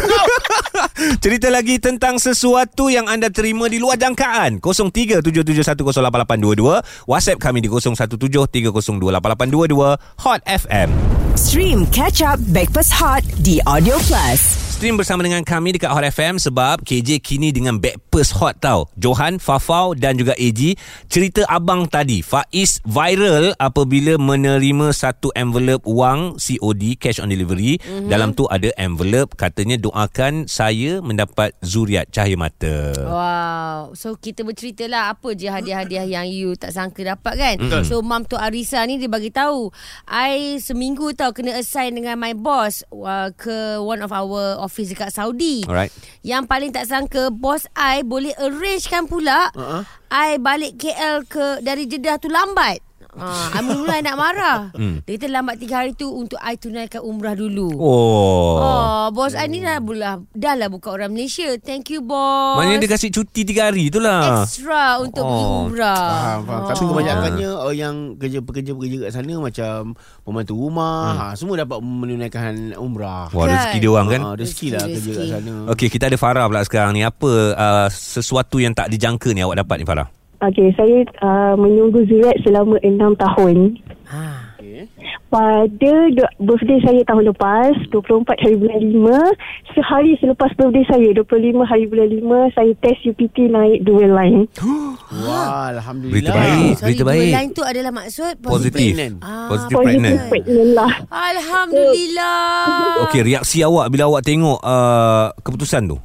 Cerita 1.25 1.49
lagi 1.49 1.80
tentang 1.80 2.20
sesuatu 2.20 2.92
yang 2.92 3.08
anda 3.08 3.32
terima 3.32 3.64
di 3.68 3.78
luar 3.80 3.96
jangkaan 3.96 4.61
0377108822 4.61 7.08
WhatsApp 7.08 7.40
kami 7.40 7.64
di 7.64 7.68
0173028822 7.68 9.96
Hot 10.25 10.40
FM 10.44 10.90
Stream 11.38 11.87
Catch 11.88 12.20
Up 12.20 12.37
Backpass 12.52 12.92
Hot 13.00 13.25
di 13.40 13.56
Audio 13.64 13.96
Plus. 14.04 14.72
Stream 14.82 14.99
bersama 14.99 15.22
dengan 15.22 15.46
kami 15.46 15.78
dekat 15.78 15.94
Hot 15.94 16.02
FM 16.02 16.42
sebab 16.42 16.82
KJ 16.82 17.22
kini 17.22 17.54
dengan 17.54 17.78
Backpers 17.78 18.34
Hot 18.42 18.58
tau. 18.58 18.90
Johan, 18.99 19.38
Fafau 19.38 19.94
dan 19.94 20.18
juga 20.18 20.34
AG. 20.34 20.75
Cerita 21.06 21.46
abang 21.46 21.87
tadi, 21.87 22.18
Faiz 22.18 22.82
viral 22.82 23.54
apabila 23.62 24.18
menerima 24.18 24.90
satu 24.90 25.30
envelope 25.38 25.87
wang 25.87 26.34
COD, 26.34 26.99
cash 26.99 27.22
on 27.22 27.30
delivery. 27.30 27.78
Mm-hmm. 27.78 28.11
Dalam 28.11 28.34
tu 28.34 28.50
ada 28.50 28.75
envelope 28.75 29.38
katanya 29.38 29.78
doakan 29.78 30.50
saya 30.50 30.81
mendapat 31.04 31.54
zuriat 31.62 32.08
cahaya 32.10 32.34
mata. 32.34 32.90
Wow. 32.96 33.80
So 33.94 34.18
kita 34.18 34.42
bercerita 34.42 34.88
lah 34.90 35.14
apa 35.14 35.36
je 35.36 35.46
hadiah-hadiah 35.46 36.06
yang 36.06 36.26
you 36.26 36.56
tak 36.58 36.74
sangka 36.74 37.04
dapat 37.04 37.34
kan. 37.38 37.54
Betul. 37.60 37.82
So 37.86 37.94
Mam 38.00 38.26
Tok 38.26 38.40
Arisa 38.42 38.82
ni 38.88 38.98
dia 38.98 39.10
bagi 39.10 39.30
tahu, 39.30 39.70
I 40.08 40.58
seminggu 40.58 41.14
tau 41.14 41.30
kena 41.30 41.58
assign 41.58 41.98
dengan 41.98 42.18
my 42.18 42.34
boss 42.34 42.82
uh, 42.90 43.30
ke 43.34 43.78
one 43.78 44.02
of 44.02 44.10
our 44.10 44.58
office 44.58 44.90
dekat 44.90 45.14
Saudi. 45.14 45.62
Alright. 45.68 45.94
Yang 46.26 46.44
paling 46.50 46.70
tak 46.74 46.88
sangka 46.90 47.30
bos 47.30 47.66
I 47.78 48.02
boleh 48.02 48.34
arrangekan 48.38 49.06
pula 49.06 49.50
uh-huh. 49.54 49.82
I 50.12 50.36
balik 50.36 50.76
KL 50.76 51.24
ke 51.24 51.64
dari 51.64 51.88
Jeddah 51.88 52.20
tu 52.20 52.28
lambat. 52.28 52.91
Ha, 53.12 53.52
I 53.52 53.61
mula 53.61 54.00
nak 54.00 54.16
marah. 54.16 54.61
Hmm. 54.73 55.04
Dia 55.04 55.21
kata 55.21 55.28
lambat 55.28 55.61
tiga 55.61 55.85
hari 55.85 55.92
tu 55.92 56.09
untuk 56.09 56.40
I 56.40 56.57
tunaikan 56.57 57.04
umrah 57.04 57.37
dulu. 57.37 57.69
Oh. 57.76 58.57
Oh, 58.57 59.04
bos 59.12 59.37
I 59.37 59.45
ni 59.47 59.61
dah, 59.61 59.85
bulah, 59.85 60.25
dah 60.33 60.57
lah 60.57 60.73
buka 60.73 60.97
orang 60.97 61.12
Malaysia. 61.12 61.45
Thank 61.61 61.92
you, 61.92 62.00
bos. 62.00 62.57
Maknanya 62.57 62.81
dia 62.81 62.90
kasih 62.90 63.12
cuti 63.12 63.45
tiga 63.45 63.69
hari 63.69 63.92
tu 63.92 64.00
lah. 64.00 64.49
Extra 64.49 64.97
untuk 64.97 65.28
pergi 65.28 65.45
Oh. 65.45 65.69
umrah. 65.69 66.09
Faham, 66.09 66.40
faham. 66.49 66.62
Oh. 66.64 66.69
Tapi 66.73 66.83
kebanyakannya 66.88 67.49
orang 67.52 67.76
yang 67.76 67.97
kerja-pekerja-pekerja 68.16 68.97
kat 69.04 69.11
sana 69.12 69.35
macam 69.37 69.76
pembantu 70.25 70.52
rumah, 70.57 71.00
ha, 71.12 71.25
semua 71.37 71.61
dapat 71.61 71.78
menunaikan 71.85 72.73
umrah. 72.81 73.28
Wah, 73.28 73.45
rezeki 73.45 73.76
dia 73.76 73.90
orang 73.92 74.09
kan. 74.09 74.21
Ha, 74.25 74.28
rezeki 74.40 74.66
lah 74.73 74.83
Rezeki, 74.88 74.97
kerja 74.97 75.12
kat 75.12 75.26
sana. 75.37 75.52
Okey, 75.69 75.88
kita 75.92 76.09
ada 76.09 76.16
Farah 76.16 76.49
pula 76.49 76.64
sekarang 76.64 76.97
ni. 76.97 77.04
Apa 77.04 77.31
uh, 77.52 77.88
sesuatu 77.92 78.57
yang 78.57 78.73
tak 78.73 78.88
dijangka 78.88 79.37
ni 79.37 79.45
awak 79.45 79.61
dapat 79.61 79.76
ni 79.76 79.85
Farah? 79.85 80.22
Okey, 80.42 80.75
saya 80.75 80.96
uh, 81.20 81.54
menunggu 81.54 82.02
Zuriat 82.04 82.34
selama 82.42 82.75
enam 82.82 83.14
tahun. 83.14 83.78
Ha. 84.11 84.52
Okay. 84.52 84.84
Pada 85.26 85.66
do- 86.12 86.34
birthday 86.38 86.76
saya 86.82 87.00
tahun 87.02 87.32
lepas, 87.32 87.72
24 87.88 88.04
hari 88.37 88.54
bulan 88.54 88.80
5, 88.84 89.72
sehari 89.72 90.12
selepas 90.18 90.52
birthday 90.52 90.84
saya, 90.84 91.08
25 91.14 91.25
hari 91.62 91.84
bulan 91.87 92.11
5, 92.12 92.20
saya 92.52 92.72
test 92.78 93.00
UPT 93.02 93.49
naik 93.49 93.80
dual 93.80 94.12
line. 94.12 94.44
Wah, 95.25 95.72
Alhamdulillah. 95.72 96.12
Berita 96.12 96.32
baik. 96.32 96.72
Sorry, 96.75 96.87
Berita 96.90 97.00
dua 97.00 97.08
baik. 97.08 97.32
lain 97.32 97.50
tu 97.50 97.62
adalah 97.62 97.92
maksud 97.92 98.32
Positif. 98.40 98.92
Pregnant. 98.92 99.14
Ah, 99.20 99.49
Positif 99.49 99.75
Positive 99.75 99.88
pregnant. 99.88 100.18
pregnant 100.28 100.70
lah. 100.75 100.92
Alhamdulillah. 101.08 102.66
Okey, 103.02 103.20
reaksi 103.25 103.58
awak 103.62 103.87
bila 103.88 104.04
awak 104.08 104.22
tengok 104.22 104.58
uh, 104.58 105.30
keputusan 105.38 105.87
tu? 105.87 105.96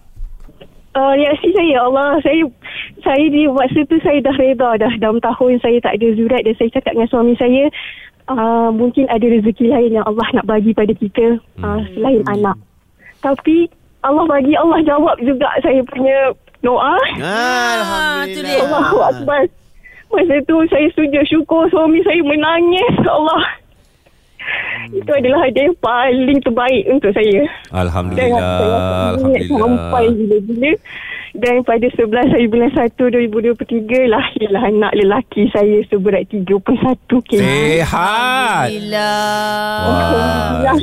Uh, 0.98 1.14
reaksi 1.14 1.54
saya, 1.54 1.86
Allah, 1.86 2.18
saya 2.26 2.42
saya 3.06 3.26
di 3.30 3.46
masa 3.46 3.86
tu 3.86 4.02
saya 4.02 4.18
dah 4.18 4.34
reda 4.34 4.82
dah. 4.82 4.94
Dalam 4.98 5.22
tahun 5.22 5.62
saya 5.62 5.78
tak 5.78 6.02
ada 6.02 6.08
zurat 6.18 6.42
dan 6.42 6.58
saya 6.58 6.74
cakap 6.74 6.98
dengan 6.98 7.10
suami 7.14 7.38
saya, 7.38 7.70
uh, 8.34 8.74
mungkin 8.74 9.06
ada 9.06 9.22
rezeki 9.22 9.70
lain 9.70 10.02
yang 10.02 10.06
Allah 10.10 10.26
nak 10.34 10.50
bagi 10.50 10.74
pada 10.74 10.90
kita 10.98 11.38
uh, 11.62 11.80
selain 11.94 12.26
anak. 12.26 12.58
Tapi 13.22 13.70
Allah 14.02 14.26
bagi, 14.26 14.58
Allah 14.58 14.82
jawab 14.82 15.22
juga 15.22 15.46
saya 15.62 15.86
punya 15.86 16.34
doa. 16.66 16.98
Ah, 17.22 18.26
Alhamdulillah. 18.26 18.66
Allahu 18.66 18.98
Akbar. 19.06 19.42
Masa 20.08 20.36
tu 20.50 20.58
saya 20.72 20.88
sujud 20.98 21.24
syukur 21.30 21.70
suami 21.70 22.02
saya 22.02 22.26
menangis. 22.26 22.96
Allah. 23.06 23.67
Itu 24.90 25.12
adalah 25.12 25.40
hadiah 25.44 25.66
yang 25.66 25.78
paling 25.78 26.40
terbaik 26.40 26.84
untuk 26.88 27.12
saya. 27.12 27.44
Dan 27.44 27.76
Alhamdulillah. 27.76 28.40
saya 28.40 28.80
ingat 29.20 29.44
sampai 29.46 30.06
Alhamdulillah. 30.08 30.12
gila-gila. 30.14 30.74
Dan 31.34 31.56
pada 31.62 31.86
11 31.92 32.34
hari 32.34 32.48
bulan 32.48 32.72
1 32.72 32.98
2023 32.98 33.62
lahirlah 34.08 34.64
anak 34.64 34.92
lelaki 34.96 35.46
saya 35.52 35.78
seberat 35.86 36.26
31 36.28 36.50
kg. 37.22 37.38
Sehat. 37.38 38.68
Alhamdulillah. 38.68 39.84
Wah. 39.84 40.80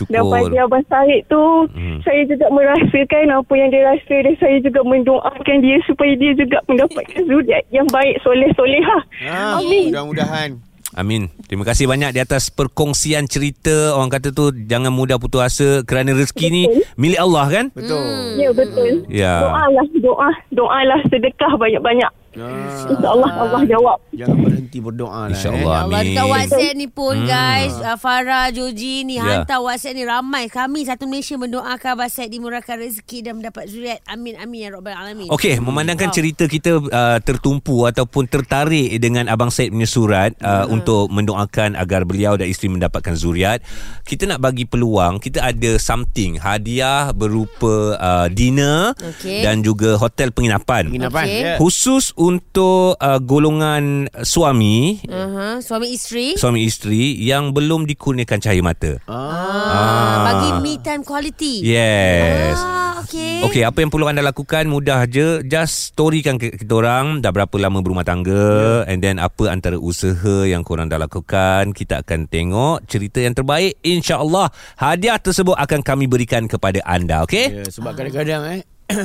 Dan 0.00 0.22
Syukur. 0.22 0.32
pada 0.32 0.58
Abang 0.64 0.84
Syed 0.86 1.26
tu 1.26 1.44
Hmm. 1.70 1.98
Saya 2.00 2.22
juga 2.24 2.46
merasakan 2.48 3.26
Apa 3.36 3.52
yang 3.52 3.68
dia 3.68 3.84
rasa 3.84 4.16
Dan 4.16 4.34
saya 4.38 4.56
juga 4.58 4.80
mendoakan 4.80 5.56
dia 5.60 5.76
Supaya 5.82 6.14
dia 6.14 6.32
juga 6.32 6.56
mendapatkan 6.64 7.20
zuriat 7.20 7.66
Yang 7.68 7.86
baik 7.90 8.14
soleh-solehah 8.22 9.02
Ah, 9.26 9.58
Amin. 9.58 9.90
Mudah-mudahan. 9.90 10.50
Amin. 10.98 11.30
Terima 11.46 11.62
kasih 11.62 11.86
banyak 11.86 12.18
di 12.18 12.20
atas 12.22 12.50
perkongsian 12.50 13.30
cerita. 13.30 13.94
Orang 13.94 14.10
kata 14.10 14.34
tu 14.34 14.50
jangan 14.66 14.90
mudah 14.90 15.22
putus 15.22 15.42
asa 15.42 15.68
kerana 15.86 16.14
rezeki 16.14 16.46
ni 16.50 16.62
milik 16.98 17.20
Allah 17.22 17.46
kan? 17.46 17.64
Betul. 17.70 18.02
Ya 18.38 18.50
betul 18.50 19.06
Ya. 19.06 19.34
Doalah 19.38 19.86
Doa 20.02 20.30
Doalah 20.50 21.00
sedekah 21.06 21.54
banyak-banyak 21.54 22.10
Ah, 22.30 22.86
InsyaAllah 22.86 23.30
Allah 23.36 23.62
jawab 23.66 23.98
jangan 24.12 24.38
berhenti 24.38 24.78
berdoa 24.78 25.26
lah. 25.26 25.34
InsyaAllah. 25.34 25.58
Eh. 25.58 25.82
Allah 25.82 25.98
Amin. 25.98 26.06
dekat 26.06 26.26
WhatsApp 26.28 26.74
ni 26.74 26.86
pun 26.86 27.14
Hmm. 27.16 27.26
guys 27.26 27.74
uh, 27.76 27.96
Farah, 27.96 28.46
Joji 28.48 29.02
ni 29.02 29.18
Ya. 29.18 29.42
hantar 29.42 29.58
WhatsApp 29.58 29.92
ni 29.92 30.04
ramai 30.04 30.46
Kami 30.46 30.80
satu 30.84 31.04
Malaysia 31.04 31.34
mendoakan 31.34 31.90
Abang 31.90 32.06
Syed 32.06 32.30
dimurahkan 32.30 32.78
rezeki 32.78 33.18
dan 33.20 33.32
mendapat 33.36 33.66
zuriat 33.66 33.98
Amin 34.06 34.34
amin 34.36 34.58
ya 34.60 34.68
Rabbal 34.70 34.94
Alamin 34.94 35.26
Okey, 35.28 35.58
memandangkan 35.58 36.06
Wow. 36.06 36.14
cerita 36.14 36.44
kita 36.46 36.70
uh, 36.80 37.18
tertumpu 37.18 37.82
ataupun 37.84 38.24
tertarik 38.24 38.70
dengan 38.96 39.26
Abang 39.26 39.50
Said 39.50 39.70
punya 39.70 39.84
surat 39.84 40.30
uh, 40.38 40.66
untuk 40.66 41.10
mendoakan 41.10 41.74
agar 41.74 42.02
beliau 42.04 42.34
dan 42.34 42.46
isteri 42.46 42.66
mendapatkan 42.68 43.12
zuriat, 43.12 43.58
kita 44.02 44.26
nak 44.26 44.38
bagi 44.38 44.64
peluang, 44.64 45.18
kita 45.18 45.42
ada 45.42 45.76
something, 45.76 46.36
hadiah 46.36 47.10
berupa 47.10 47.94
uh, 47.94 48.26
dinner 48.28 48.94
Okey. 48.96 49.42
dan 49.42 49.60
juga 49.60 49.94
hotel 49.94 50.30
penginapan. 50.30 50.86
Penginapan. 50.88 51.26
Okey. 51.26 51.42
Ya. 51.42 51.54
Khusus 51.56 52.14
untuk 52.20 53.00
uh, 53.00 53.16
golongan 53.16 54.12
suami, 54.20 55.00
uh-huh. 55.00 55.64
Suami 55.64 55.96
isteri 55.96 56.36
suami 56.36 56.68
isteri 56.68 57.16
yang 57.16 57.56
belum 57.56 57.88
dikurniakan 57.88 58.38
cahaya 58.38 58.60
mata. 58.60 59.00
ah. 59.08 60.28
Bagi 60.28 60.50
me 60.60 60.76
time 60.84 61.00
quality 61.00 61.64
Yes. 61.64 62.60
ah, 62.60 63.00
Okay 63.00 63.40
Okey, 63.40 63.64
apa 63.64 63.80
yang 63.80 63.88
perlu 63.88 64.04
anda 64.04 64.20
lakukan 64.20 64.68
mudah 64.68 65.08
je. 65.08 65.40
Just 65.48 65.96
storykan 65.96 66.36
ke 66.36 66.52
kita 66.52 66.76
orang 66.76 67.24
dah 67.24 67.32
berapa 67.32 67.56
lama 67.56 67.80
berumah 67.80 68.04
tangga 68.04 68.84
yeah. 68.84 68.90
and 68.92 69.00
then 69.00 69.16
apa 69.16 69.48
antara 69.48 69.80
usaha 69.80 70.44
yang 70.44 70.60
korang 70.60 70.92
dah 70.92 71.00
lakukan. 71.00 71.72
Kita 71.72 72.04
akan 72.04 72.28
tengok 72.28 72.84
cerita 72.84 73.24
yang 73.24 73.32
terbaik. 73.32 73.80
InsyaAllah 73.80 74.52
hadiah 74.76 75.16
tersebut 75.16 75.56
akan 75.56 75.80
kami 75.80 76.04
berikan 76.04 76.44
kepada 76.44 76.84
anda. 76.84 77.24
Okey? 77.24 77.64
Ya, 77.64 77.64
sebab 77.72 77.96
kadang-kadang 77.96 78.60
eh 78.60 78.62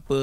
apa 0.00 0.20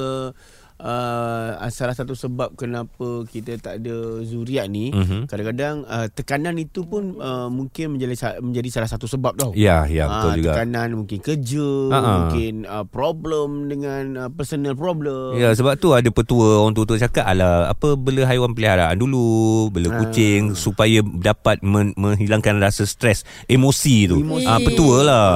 uh, 0.81 1.49
salah 1.69 1.93
satu 1.93 2.11
sebab 2.11 2.53
kenapa 2.53 3.05
kita 3.25 3.55
tak 3.55 3.79
ada 3.79 3.95
zuriat 4.21 4.65
ni 4.65 4.89
Mhm. 4.91 5.25
kadang-kadang 5.25 5.85
uh, 5.85 6.07
tekanan 6.07 6.57
itu 6.57 6.83
pun 6.83 7.15
uh, 7.15 7.47
mungkin 7.47 7.95
menjadi 7.95 8.15
sa- 8.15 8.39
menjadi 8.39 8.69
salah 8.71 8.89
satu 8.89 9.05
sebab 9.05 9.33
tau. 9.35 9.51
Ya, 9.53 9.85
ya 9.85 10.05
betul 10.05 10.27
Ah, 10.27 10.35
juga. 10.35 10.51
Tekanan 10.53 10.89
mungkin 10.95 11.19
kerja, 11.19 11.69
Ha-ha. 11.89 12.09
mungkin 12.19 12.53
uh, 12.65 12.85
problem 12.85 13.49
dengan 13.67 14.03
uh, 14.17 14.29
personal 14.29 14.73
problem. 14.73 15.35
Ya 15.35 15.53
sebab 15.53 15.77
tu 15.77 15.91
ada 15.91 16.07
petua 16.07 16.59
orang 16.59 16.73
tua-tua 16.73 16.97
cakap 16.97 17.23
ala 17.23 17.67
apa 17.67 17.93
bela 17.93 18.25
haiwan 18.25 18.51
peliharaan 18.51 18.95
dulu, 18.95 19.29
bela 19.69 19.93
kucing 19.99 20.53
supaya 20.53 20.99
dapat 21.03 21.61
men- 21.61 21.95
menghilangkan 21.95 22.57
rasa 22.57 22.83
stres, 22.83 23.21
emosi 23.45 24.07
tu. 24.07 24.17
Emosi. 24.19 24.43
Ah 24.43 24.59
petua 24.59 24.95
lah. 25.01 25.31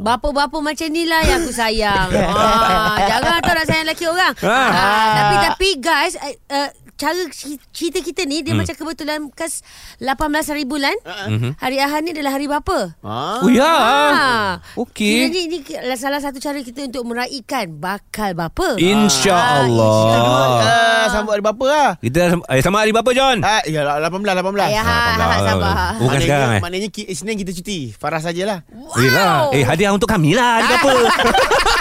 Bapa-bapa 0.00 0.58
macam 0.58 0.88
ni 0.88 1.04
lah 1.04 1.20
yang 1.22 1.40
aku 1.40 1.52
sayang. 1.52 2.08
ah, 2.32 2.96
jangan 2.98 3.40
tahu 3.40 3.54
nak 3.54 3.66
sayang 3.66 3.84
lelaki 3.84 4.04
orang. 4.06 4.32
Ah. 4.40 4.48
Ah, 4.50 4.89
tapi 4.90 5.34
tapi 5.46 5.68
guys, 5.78 6.14
uh, 6.18 6.34
uh, 6.50 6.70
cara 7.00 7.20
cerita 7.72 7.98
kita 8.04 8.28
ni 8.28 8.44
dia 8.44 8.52
hmm. 8.52 8.60
macam 8.60 8.76
kebetulan 8.76 9.20
kas 9.32 9.64
18 9.96 10.20
hari 10.52 10.64
bulan. 10.68 10.92
Mhm. 11.08 11.56
Hari 11.56 11.76
Ahad 11.80 12.04
ni 12.04 12.12
adalah 12.12 12.36
hari 12.36 12.44
bapa. 12.44 12.92
Ah. 13.00 13.40
Oh 13.40 13.48
ya. 13.48 13.64
Ah. 13.64 14.52
Okey. 14.76 15.32
Jadi 15.32 15.38
ini 15.48 15.58
salah 15.96 16.20
satu 16.20 16.36
cara 16.36 16.60
kita 16.60 16.84
untuk 16.92 17.08
meraihkan 17.08 17.72
bakal 17.80 18.36
bapa. 18.36 18.76
InsyaAllah. 18.76 20.60
Uh, 20.60 21.04
sambut 21.08 21.32
hari 21.40 21.44
bapa 21.44 21.64
lah. 21.64 21.90
Kita 22.04 22.36
eh, 22.36 22.60
sama 22.60 22.84
hari 22.84 22.92
berapa 22.92 23.10
John? 23.16 23.40
Ah, 23.40 23.64
ya 23.64 23.80
18 23.80 24.12
18. 24.12 24.60
Ayah, 24.60 24.84
ha, 24.84 24.96
sabar. 25.40 25.74
Bukan 25.96 26.04
maknanya, 26.04 26.20
sekarang 26.20 26.50
eh. 26.52 26.60
Maknanya 26.60 26.88
ki- 26.92 27.08
Isnin 27.08 27.40
kita 27.40 27.52
cuti. 27.56 27.78
Farah 27.96 28.20
sajalah. 28.20 28.60
Eh, 29.00 29.08
lah. 29.08 29.48
eh 29.56 29.64
hadiah 29.64 29.94
untuk 29.94 30.10
kami 30.10 30.36
lah 30.36 30.60
Hari 30.60 30.74
apa 30.76 30.88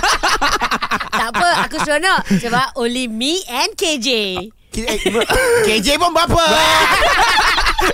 tak 1.08 1.30
apa, 1.32 1.50
aku 1.64 1.76
seronok 1.80 2.20
sebab 2.38 2.68
only 2.76 3.08
me 3.08 3.40
and 3.48 3.72
KJ. 3.74 4.08
Ki- 4.70 4.86
eh, 4.86 5.00
KJ 5.66 5.98
pun 5.98 6.14
bapa. 6.14 6.44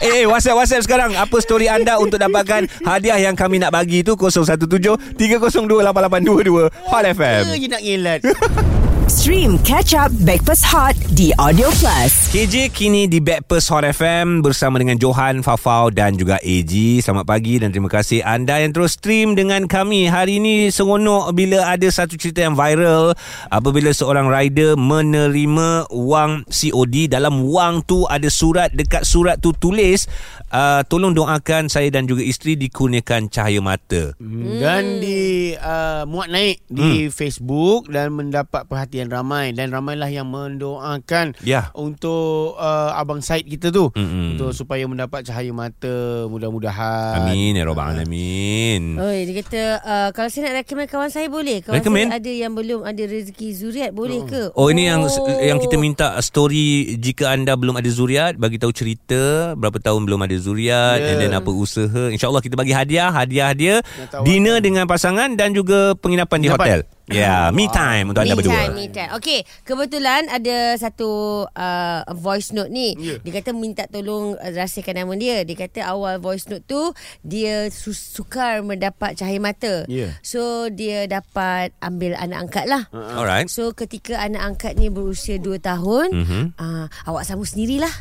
Eh 0.02 0.26
WhatsApp 0.26 0.58
WhatsApp 0.58 0.82
sekarang 0.82 1.14
Apa 1.14 1.38
story 1.38 1.70
anda 1.70 2.02
Untuk 2.02 2.18
dapatkan 2.18 2.66
Hadiah 2.82 3.22
yang 3.22 3.38
kami 3.38 3.62
nak 3.62 3.70
bagi 3.70 4.02
tu 4.02 4.18
017 4.18 4.66
302 5.14 5.14
8822 5.14 6.74
Hot 6.90 7.06
FM 7.06 7.42
Apa 7.46 7.54
je 7.54 7.68
nak 7.70 7.82
ngelat. 7.86 8.20
Stream 9.06 9.62
Catch 9.62 9.94
Up 9.94 10.10
Backpass 10.26 10.66
Hot 10.66 10.98
di 11.14 11.30
Audio 11.38 11.70
Plus. 11.78 12.34
KJ 12.34 12.74
kini 12.74 13.06
di 13.06 13.22
Backpast 13.22 13.70
Hot 13.70 13.86
FM 13.86 14.42
bersama 14.42 14.82
dengan 14.82 14.98
Johan, 14.98 15.46
Fafau 15.46 15.94
dan 15.94 16.18
juga 16.18 16.42
AG. 16.42 16.74
Selamat 17.06 17.30
pagi 17.30 17.62
dan 17.62 17.70
terima 17.70 17.86
kasih 17.86 18.26
anda 18.26 18.58
yang 18.58 18.74
terus 18.74 18.98
stream 18.98 19.38
dengan 19.38 19.70
kami. 19.70 20.10
Hari 20.10 20.42
ini 20.42 20.74
seronok 20.74 21.38
bila 21.38 21.70
ada 21.70 21.86
satu 21.86 22.18
cerita 22.18 22.50
yang 22.50 22.58
viral 22.58 23.14
apabila 23.54 23.94
seorang 23.94 24.26
rider 24.26 24.74
menerima 24.74 25.86
wang 25.94 26.42
COD. 26.50 27.06
Dalam 27.06 27.46
wang 27.46 27.86
tu 27.86 28.10
ada 28.10 28.26
surat, 28.26 28.74
dekat 28.74 29.06
surat 29.06 29.38
tu 29.38 29.54
tulis 29.54 30.10
uh, 30.56 30.82
tolong 30.88 31.12
doakan 31.12 31.68
saya 31.68 31.92
dan 31.92 32.08
juga 32.08 32.24
isteri 32.26 32.56
dikurniakan 32.56 33.28
cahaya 33.28 33.62
mata. 33.62 34.18
Hmm. 34.18 34.58
Dan 34.58 34.98
di 34.98 35.54
uh, 35.54 36.08
muat 36.08 36.32
naik 36.32 36.64
di 36.72 37.12
Facebook 37.12 37.92
dan 37.92 38.16
mendapat 38.16 38.66
perhatian 38.66 38.95
ramai 39.06 39.52
dan 39.52 39.68
ramailah 39.68 40.08
yang 40.08 40.26
mendoakan 40.26 41.36
Ya. 41.42 41.68
untuk 41.74 42.56
uh, 42.56 42.96
abang 42.96 43.20
Said 43.20 43.44
kita 43.44 43.68
tu 43.68 43.92
Mm-mm. 43.92 44.36
untuk 44.36 44.52
supaya 44.52 44.86
mendapat 44.86 45.22
cahaya 45.22 45.52
mata 45.52 45.96
mudah-mudahan. 46.26 47.20
Amin 47.20 47.52
ya 47.54 47.64
rabbal 47.64 47.92
alamin. 47.94 48.96
Oi, 48.96 49.26
dia 49.26 49.36
kata 49.42 49.62
uh, 49.82 50.10
kalau 50.12 50.30
saya 50.30 50.48
nak 50.50 50.64
recommend 50.64 50.88
kawan 50.88 51.10
saya 51.10 51.28
boleh. 51.28 51.60
Kawan 51.60 51.76
Recommend? 51.76 52.08
saya 52.08 52.20
ada 52.20 52.32
yang 52.32 52.54
belum 52.54 52.80
ada 52.82 53.04
rezeki 53.04 53.48
zuriat 53.52 53.92
boleh 53.92 54.24
ke? 54.24 54.44
Oh 54.54 54.70
ini 54.70 54.86
yang 54.86 55.04
yang 55.42 55.58
kita 55.58 55.76
minta 55.76 56.16
story 56.20 56.64
jika 56.96 57.30
anda 57.30 57.54
belum 57.54 57.76
ada 57.76 57.88
zuriat 57.88 58.36
bagi 58.36 58.56
tahu 58.56 58.72
cerita 58.72 59.24
berapa 59.54 59.76
tahun 59.76 60.06
belum 60.06 60.22
ada 60.22 60.36
zuriat 60.38 60.64
Ya. 60.96 61.08
and 61.08 61.18
then 61.20 61.34
apa 61.34 61.50
usaha 61.50 62.08
insyaallah 62.08 62.40
kita 62.40 62.54
bagi 62.54 62.72
hadiah 62.72 63.10
hadiah 63.10 63.52
dia 63.52 63.76
dinner 64.22 64.60
dengan 64.60 64.86
pasangan 64.86 65.34
dan 65.34 65.52
juga 65.52 65.96
penginapan 65.96 66.40
di 66.40 66.48
hotel. 66.48 66.80
Ya, 67.06 67.14
yeah, 67.22 67.44
me 67.50 67.66
time 67.68 68.10
untuk 68.10 68.22
anda 68.22 68.34
me 68.34 68.40
berdua. 68.40 68.54
time, 68.56 68.74
me 68.74 68.86
time. 68.88 69.12
Okey, 69.14 69.40
kebetulan 69.62 70.26
ada 70.26 70.74
satu 70.76 71.10
uh, 71.46 72.02
voice 72.12 72.50
note 72.50 72.68
ni. 72.68 72.94
Ya. 72.96 73.18
Dia 73.20 73.32
kata 73.36 73.52
minta 73.52 73.86
tolong 73.86 74.34
uh, 74.34 74.52
rahsiakan 74.52 74.96
nama 75.00 75.14
dia. 75.14 75.42
Dia 75.42 75.58
kata 75.60 75.86
awal 75.86 76.18
voice 76.18 76.46
note 76.46 76.64
tu 76.64 76.82
dia 77.22 77.70
su- 77.70 77.94
sukar 77.94 78.60
mendapat 78.60 79.14
cahaya 79.14 79.38
mata. 79.38 79.86
Ya. 79.86 80.18
So 80.20 80.68
dia 80.68 81.06
dapat 81.06 81.78
ambil 81.80 82.14
anak 82.16 82.38
angkat 82.44 82.66
lah. 82.66 82.90
Alright. 82.90 83.48
So 83.48 83.72
ketika 83.72 84.18
anak 84.18 84.42
angkat 84.56 84.74
ni 84.76 84.90
berusia 84.90 85.38
2 85.38 85.58
tahun, 85.58 86.08
Mhm. 86.12 86.42
uh, 86.56 86.86
awak 87.06 87.22
sambut 87.24 87.46
sendirilah. 87.46 87.94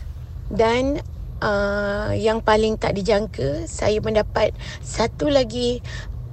dan 0.47 1.01
uh, 1.41 2.13
yang 2.13 2.41
paling 2.41 2.77
tak 2.77 2.93
dijangka 2.93 3.65
saya 3.65 3.97
mendapat 3.99 4.53
satu 4.81 5.29
lagi 5.29 5.81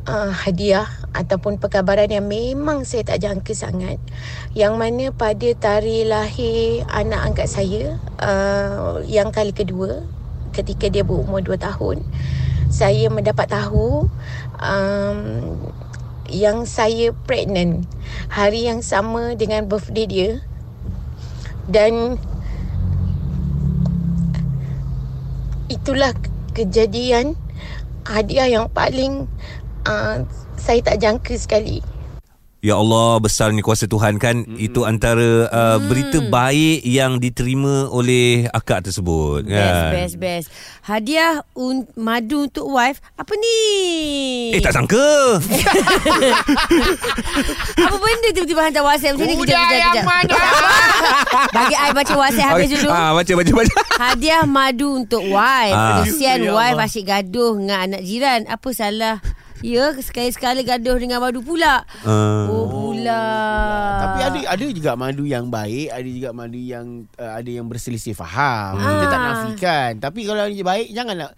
uh, 0.08 0.32
hadiah 0.32 0.88
ataupun 1.12 1.60
perkabaran 1.60 2.08
yang 2.08 2.26
memang 2.26 2.88
saya 2.88 3.04
tak 3.04 3.26
jangka 3.26 3.54
sangat. 3.54 4.00
Yang 4.56 4.74
mana 4.80 5.06
pada 5.14 5.50
tarikh 5.58 6.08
lahir 6.08 6.86
anak 6.90 7.34
angkat 7.34 7.48
saya 7.52 7.98
uh, 8.22 9.04
yang 9.06 9.30
kali 9.30 9.52
kedua 9.52 10.06
ketika 10.52 10.92
dia 10.92 11.04
berumur 11.08 11.40
2 11.40 11.56
tahun 11.56 12.04
saya 12.72 13.12
mendapat 13.12 13.52
tahu 13.52 14.08
um, 14.64 15.20
yang 16.32 16.64
saya 16.64 17.12
pregnant 17.28 17.84
hari 18.32 18.72
yang 18.72 18.80
sama 18.80 19.36
dengan 19.36 19.68
birthday 19.68 20.08
dia. 20.08 20.32
Dan 21.68 22.16
itulah 25.68 26.16
kejadian 26.56 27.36
hadiah 28.08 28.48
yang 28.48 28.72
paling 28.72 29.28
uh, 29.84 30.22
saya 30.56 30.80
tak 30.82 30.98
jangka 30.98 31.34
sekali. 31.36 31.80
Ya 32.62 32.78
Allah 32.78 33.18
besarnya 33.18 33.66
kuasa 33.66 33.90
Tuhan 33.90 34.22
kan 34.22 34.46
mm 34.46 34.54
itu 34.62 34.86
antara 34.86 35.50
uh, 35.50 35.82
berita 35.82 36.22
baik 36.22 36.86
yang 36.86 37.18
diterima 37.18 37.90
oleh 37.90 38.46
akak 38.48 38.86
tersebut 38.86 39.42
Best, 39.42 39.50
kan. 39.50 39.90
best, 39.90 40.16
best. 40.16 40.48
Hadiah 40.82 41.42
un- 41.52 41.90
madu 41.98 42.46
untuk 42.46 42.70
wife. 42.70 43.02
Apa 43.18 43.34
ni? 43.34 43.58
Eh 44.54 44.62
tak 44.62 44.78
sangka. 44.78 45.42
Apa 47.82 47.96
benda 47.98 48.30
tiba-tiba 48.30 48.62
hantar 48.62 48.84
WhatsApp 48.86 49.18
macam 49.18 49.26
ni? 49.26 49.34
Kejap, 49.34 49.42
Budak 49.42 49.58
kejap, 49.58 49.74
yang 49.74 49.94
kejap. 49.94 50.06
mana? 50.06 50.36
Bagi 51.58 51.76
I 51.76 51.90
baca 51.92 52.14
WhatsApp 52.14 52.50
habis 52.54 52.68
Okey. 52.68 52.76
dulu. 52.78 52.90
Ah 52.92 53.10
baca 53.12 53.32
baca 53.34 53.52
baca. 53.56 53.74
Hadiah 54.06 54.44
madu 54.46 54.88
untuk 54.96 55.24
wife. 55.26 55.74
Ah. 55.74 56.06
Kesian 56.06 56.46
Ya 56.46 56.52
wife 56.54 56.78
Allah. 56.78 56.86
asyik 56.86 57.06
gaduh 57.06 57.58
dengan 57.58 57.90
anak 57.90 58.02
jiran. 58.04 58.46
Apa 58.46 58.70
salah? 58.72 59.18
Ya, 59.62 59.94
sekali-sekala 59.94 60.62
gaduh 60.62 60.98
dengan 60.98 61.22
madu 61.22 61.42
pula. 61.42 61.86
Uh, 62.02 62.50
Oh, 62.50 62.66
pula. 62.66 63.24
Tapi 64.02 64.20
ada 64.22 64.38
ada 64.52 64.66
juga 64.68 64.92
madu 64.94 65.24
yang 65.24 65.48
baik, 65.48 65.88
ada 65.90 66.10
juga 66.10 66.30
madu 66.32 66.58
yang 66.58 67.06
uh, 67.16 67.34
ada 67.38 67.50
yang 67.50 67.66
berselisih 67.66 68.14
faham. 68.14 68.78
Kita 68.78 69.06
tak 69.08 69.20
Ah. 69.20 69.26
nafikan. 69.32 69.92
Tapi 69.98 70.20
kalau 70.26 70.46
yang 70.46 70.66
baik 70.66 70.88
janganlah 70.92 71.30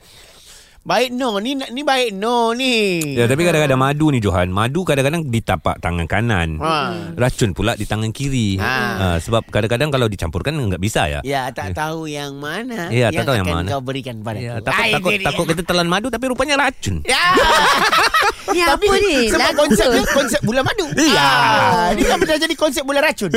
Baik 0.83 1.15
no 1.15 1.39
ni 1.39 1.55
ni 1.55 1.79
baik 1.81 2.11
no 2.11 2.51
ni. 2.51 2.99
Ya, 3.15 3.23
tapi 3.23 3.47
kadang-kadang 3.47 3.79
madu 3.79 4.11
ni 4.11 4.19
Johan, 4.19 4.51
madu 4.51 4.83
kadang-kadang 4.83 5.23
di 5.23 5.39
tapak 5.39 5.79
tangan 5.79 6.03
kanan. 6.03 6.59
Ha. 6.59 7.15
Racun 7.15 7.55
pula 7.55 7.71
di 7.73 7.87
tangan 7.87 8.11
kiri. 8.11 8.59
Ha. 8.59 8.75
Ha. 8.93 9.07
sebab 9.17 9.47
kadang-kadang 9.47 9.87
kalau 9.87 10.11
dicampurkan 10.11 10.51
enggak 10.51 10.83
bisa 10.83 11.07
ya. 11.07 11.19
Ya 11.23 11.47
tak 11.49 11.71
tahu 11.71 12.03
yang 12.05 12.35
mana 12.35 12.91
Ya, 12.91 13.07
yang 13.07 13.23
tak 13.23 13.31
tahu 13.31 13.35
yang 13.39 13.47
akan 13.47 13.57
mana. 13.63 13.69
kau 13.71 13.79
berikan 13.79 14.19
pada 14.19 14.35
Ya, 14.35 14.59
aku. 14.59 14.67
takut 14.67 14.75
Ah, 14.75 14.91
takut 14.91 15.11
takut 15.23 15.45
kita 15.47 15.61
telan 15.63 15.87
madu 15.87 16.11
tapi 16.11 16.25
rupanya 16.27 16.59
racun. 16.59 16.99
Ya. 17.03 17.31
Ni 18.53 18.59
apa 18.59 18.83
ni? 18.99 19.31
Sebab 19.31 19.39
Lagu 19.49 19.59
konsep 19.63 19.87
dia 19.87 20.03
konsep 20.05 20.41
bulan 20.43 20.61
madu. 20.61 20.83
Iya. 20.93 21.23
Ah, 21.23 21.87
Ni 21.95 22.03
kan 22.03 22.19
dah 22.19 22.35
jadi 22.35 22.55
konsep 22.55 22.83
bulan 22.83 23.01
racun. 23.01 23.31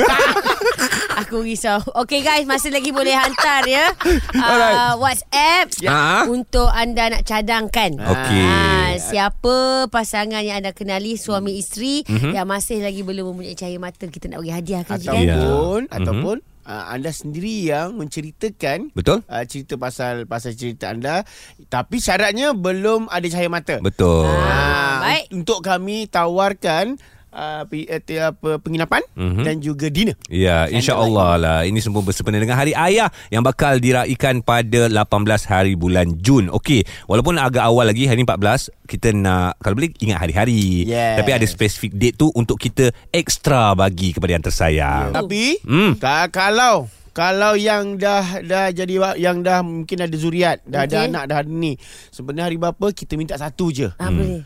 Aku 1.23 1.41
risau. 1.41 1.79
Okay 1.97 2.21
guys, 2.21 2.43
masih 2.43 2.69
lagi 2.69 2.91
boleh 2.91 3.09
hantar 3.09 3.65
ya. 3.65 3.89
Alright. 4.37 4.75
Uh, 4.75 4.93
WhatsApp 4.99 5.65
Ya. 5.79 6.27
untuk 6.27 6.69
anda 6.69 7.09
nak 7.09 7.23
cadangkan. 7.37 7.91
Okey. 7.95 8.41
Ah, 8.43 8.97
siapa 8.97 9.55
pasangan 9.87 10.41
yang 10.41 10.57
anda 10.57 10.71
kenali 10.71 11.13
suami 11.15 11.55
isteri 11.55 12.01
Mhm. 12.01 12.09
mm-hmm. 12.09 12.31
yang 12.33 12.47
masih 12.47 12.81
lagi 12.81 13.01
belum 13.01 13.29
mempunyai 13.29 13.53
cahaya 13.53 13.77
mata 13.77 14.05
kita 14.05 14.25
nak 14.27 14.41
bagi 14.41 14.53
hadiah 14.53 14.81
kan 14.81 14.97
Ji, 14.97 15.05
kan? 15.05 15.15
Ya. 15.15 15.37
ataupun 15.37 15.81
Mhm. 15.83 15.93
ataupun 15.93 16.37
uh, 16.63 16.85
anda 16.89 17.11
sendiri 17.11 17.55
yang 17.63 17.93
menceritakan 17.93 18.89
Betul? 18.91 19.21
uh, 19.23 19.43
cerita 19.43 19.77
pasal 19.77 20.25
pasal 20.25 20.51
cerita 20.51 20.89
anda 20.89 21.21
tapi 21.67 21.97
syaratnya 21.97 22.51
belum 22.51 23.05
ada 23.07 23.27
cahaya 23.27 23.47
mata. 23.47 23.77
Betul. 23.79 24.25
Ah, 24.25 24.99
baik. 25.03 25.29
Untuk 25.31 25.61
kami 25.61 26.07
tawarkan 26.07 26.97
uh, 27.29 27.63
ti- 27.99 28.17
apa, 28.17 28.57
penginapan 28.57 29.01
Mhm. 29.13 29.41
dan 29.41 29.55
juga 29.57 29.87
dinner. 29.87 30.15
Ya, 30.27 30.67
insya-Allah 30.67 31.31
lah. 31.35 31.59
Ini 31.63 31.77
semua 31.77 31.99
bersempena 31.99 32.37
dengan 32.37 32.55
Hari 32.55 32.71
Ayah 32.71 33.07
yang 33.27 33.41
bakal 33.41 33.77
diraikan 33.77 34.39
pada 34.39 34.87
18 34.87 35.43
hari 35.43 35.73
bulan 35.73 36.17
Jun. 36.17 36.47
Okey, 36.49 36.81
walaupun 37.05 37.35
agak 37.35 37.61
awal 37.61 37.85
lagi 37.85 38.05
hari 38.05 38.17
ni 38.17 38.25
14, 38.25 38.69
kita 38.83 39.11
nak 39.11 39.57
kalau 39.57 39.75
boleh 39.75 39.91
ingat 39.97 40.19
hari-hari. 40.19 40.85
Yes. 40.85 41.17
Tapi 41.17 41.31
ada 41.31 41.45
spesifik 41.45 41.91
date 41.93 42.15
tu 42.15 42.27
untuk 42.31 42.55
kita 42.55 42.89
ekstra 43.09 43.73
bagi 43.73 44.11
kepada 44.11 44.31
yang 44.31 44.43
tersayang. 44.43 45.09
Tapi 45.11 45.61
Hmm. 45.63 45.95
ka- 45.97 46.29
kalau 46.29 46.87
kalau 47.11 47.57
yang 47.57 47.97
dah 47.97 48.21
dah 48.39 48.69
jadi 48.69 49.17
yang 49.17 49.41
dah 49.41 49.59
mungkin 49.59 49.97
ada 49.99 50.13
zuriat, 50.13 50.61
dah 50.63 50.85
ada 50.85 51.01
Okey. 51.01 51.07
anak 51.09 51.23
dah 51.25 51.37
ada 51.41 51.49
ni. 51.49 51.73
Sebenarnya 52.09 52.45
hari 52.45 52.57
bapa 52.57 52.93
kita 52.93 53.17
minta 53.17 53.33
satu 53.33 53.73
je. 53.73 53.89
Ah, 53.97 54.07
boleh. 54.07 54.45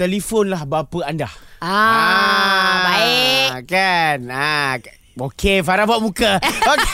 Telefonlah 0.00 0.64
bapa 0.64 1.04
anda. 1.04 1.28
Ah, 1.60 2.88
baik. 2.88 3.68
Kan. 3.68 4.32
Ah, 4.32 4.80
Okey, 5.18 5.60
Farah 5.60 5.84
buat 5.84 5.98
muka. 5.98 6.38
Okey. 6.70 6.88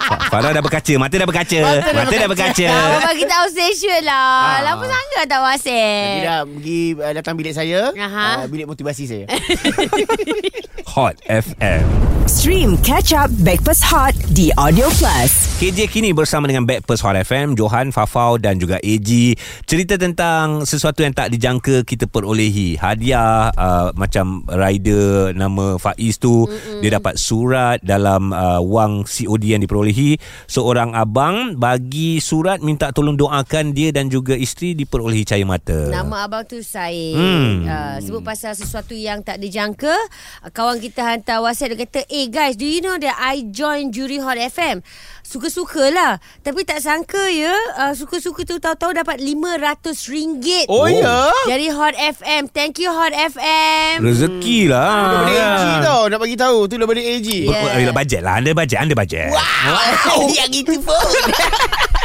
Fa- 0.00 0.20
Farah 0.28 0.50
dah 0.52 0.62
berkaca, 0.62 0.92
mata 0.98 1.14
dah 1.16 1.24
berkaca. 1.24 1.58
Mata 1.90 2.14
dah 2.14 2.28
berkaca. 2.28 2.66
Awak 2.66 3.00
bagi 3.06 3.24
tahu 3.24 3.46
station 3.48 4.00
lah. 4.04 4.58
Ah. 4.58 4.58
Lama 4.62 4.84
sangat 4.84 5.24
tak 5.24 5.28
Jadi 5.30 5.38
WhatsApp. 5.40 6.20
dah 6.20 6.40
pergi 6.44 6.80
uh, 6.94 7.12
datang 7.14 7.34
bilik 7.34 7.54
saya. 7.54 7.80
Uh, 7.90 8.46
bilik 8.46 8.66
motivasi 8.68 9.04
saya. 9.06 9.24
Hot 10.94 11.16
FM. 11.24 11.86
Stream 12.26 12.78
Catch 12.82 13.10
Up 13.10 13.30
Backpass 13.42 13.82
Hot 13.90 14.14
di 14.30 14.54
Audio 14.54 14.86
Plus. 14.94 15.32
KJ 15.58 15.90
kini 15.90 16.10
bersama 16.10 16.46
dengan 16.46 16.64
Backpast 16.64 17.02
Hot 17.02 17.12
FM, 17.14 17.52
Johan, 17.52 17.90
Fafau 17.90 18.38
dan 18.38 18.56
juga 18.56 18.78
AG. 18.78 19.34
Cerita 19.66 19.98
tentang 19.98 20.64
sesuatu 20.64 21.02
yang 21.02 21.12
tak 21.12 21.28
dijangka 21.28 21.82
kita 21.84 22.06
perolehi. 22.06 22.78
Hadiah 22.78 23.50
uh, 23.52 23.90
macam 23.92 24.40
rider 24.46 25.34
nama 25.34 25.76
Faiz 25.76 26.16
tu, 26.16 26.46
Mm-mm. 26.46 26.80
dia 26.80 26.96
dapat 26.96 27.20
surat 27.30 27.78
dalam 27.86 28.34
uh, 28.34 28.58
wang 28.58 29.06
COD 29.06 29.54
yang 29.54 29.62
diperolehi. 29.62 30.18
Seorang 30.50 30.98
abang 30.98 31.54
bagi 31.54 32.18
surat 32.18 32.58
minta 32.58 32.90
tolong 32.90 33.14
doakan 33.14 33.70
dia 33.70 33.94
dan 33.94 34.10
juga 34.10 34.34
isteri 34.34 34.74
diperolehi 34.74 35.22
cahaya 35.22 35.46
mata. 35.46 35.86
Nama 35.86 36.26
abang 36.26 36.42
tu 36.42 36.58
Said. 36.58 37.14
Hmm. 37.14 37.62
Uh, 37.62 37.96
sebut 38.02 38.26
pasal 38.26 38.58
sesuatu 38.58 38.98
yang 38.98 39.22
tak 39.22 39.38
dijangka. 39.38 39.94
Uh, 40.42 40.50
kawan 40.50 40.82
kita 40.82 41.06
hantar 41.06 41.38
WhatsApp 41.38 41.78
dia 41.78 41.86
kata, 41.86 42.00
"Eh 42.10 42.26
guys, 42.26 42.58
do 42.58 42.66
you 42.66 42.82
know 42.82 42.98
that 42.98 43.14
I 43.14 43.46
join 43.46 43.94
juri 43.94 44.18
Hot 44.18 44.34
FM?" 44.36 44.82
Suka-suka 45.20 45.94
lah 45.94 46.18
Tapi 46.42 46.66
tak 46.66 46.82
sangka 46.82 47.30
ya 47.30 47.54
uh, 47.78 47.94
Suka-suka 47.94 48.42
tu 48.42 48.58
tahu-tahu 48.58 48.98
dapat 48.98 49.22
RM500 49.22 50.66
Oh, 50.66 50.90
ya? 50.90 51.30
Dari 51.46 51.70
Hot 51.70 51.94
FM 51.94 52.50
Thank 52.50 52.82
you 52.82 52.90
Hot 52.90 53.14
FM 53.14 54.02
Rezeki 54.02 54.66
lah. 54.66 54.90
Daripada 54.90 55.30
Ya. 55.30 55.50
AG 55.54 55.66
tau 55.86 56.02
Nak 56.10 56.18
bagi 56.18 56.34
tahu 56.34 56.58
Tu 56.66 56.74
daripada 56.74 56.98
AG 56.98 57.19
Ji 57.20 57.46
Ya. 57.46 57.78
Yeah. 57.78 57.92
Bajet 57.92 58.20
lah 58.20 58.36
Anda 58.36 58.50
bajet 58.52 58.78
Anda 58.78 58.94
bajet 58.94 59.30
Wow 59.30 60.26
Yang 60.38 60.50
itu 60.60 60.74
pun 60.80 60.96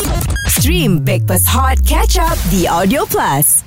Stream 0.52 1.08
Breakfast 1.08 1.48
Hot 1.48 1.80
Catch 1.88 2.20
Up 2.20 2.36
The 2.52 2.68
Audio 2.68 3.08
Plus. 3.08 3.67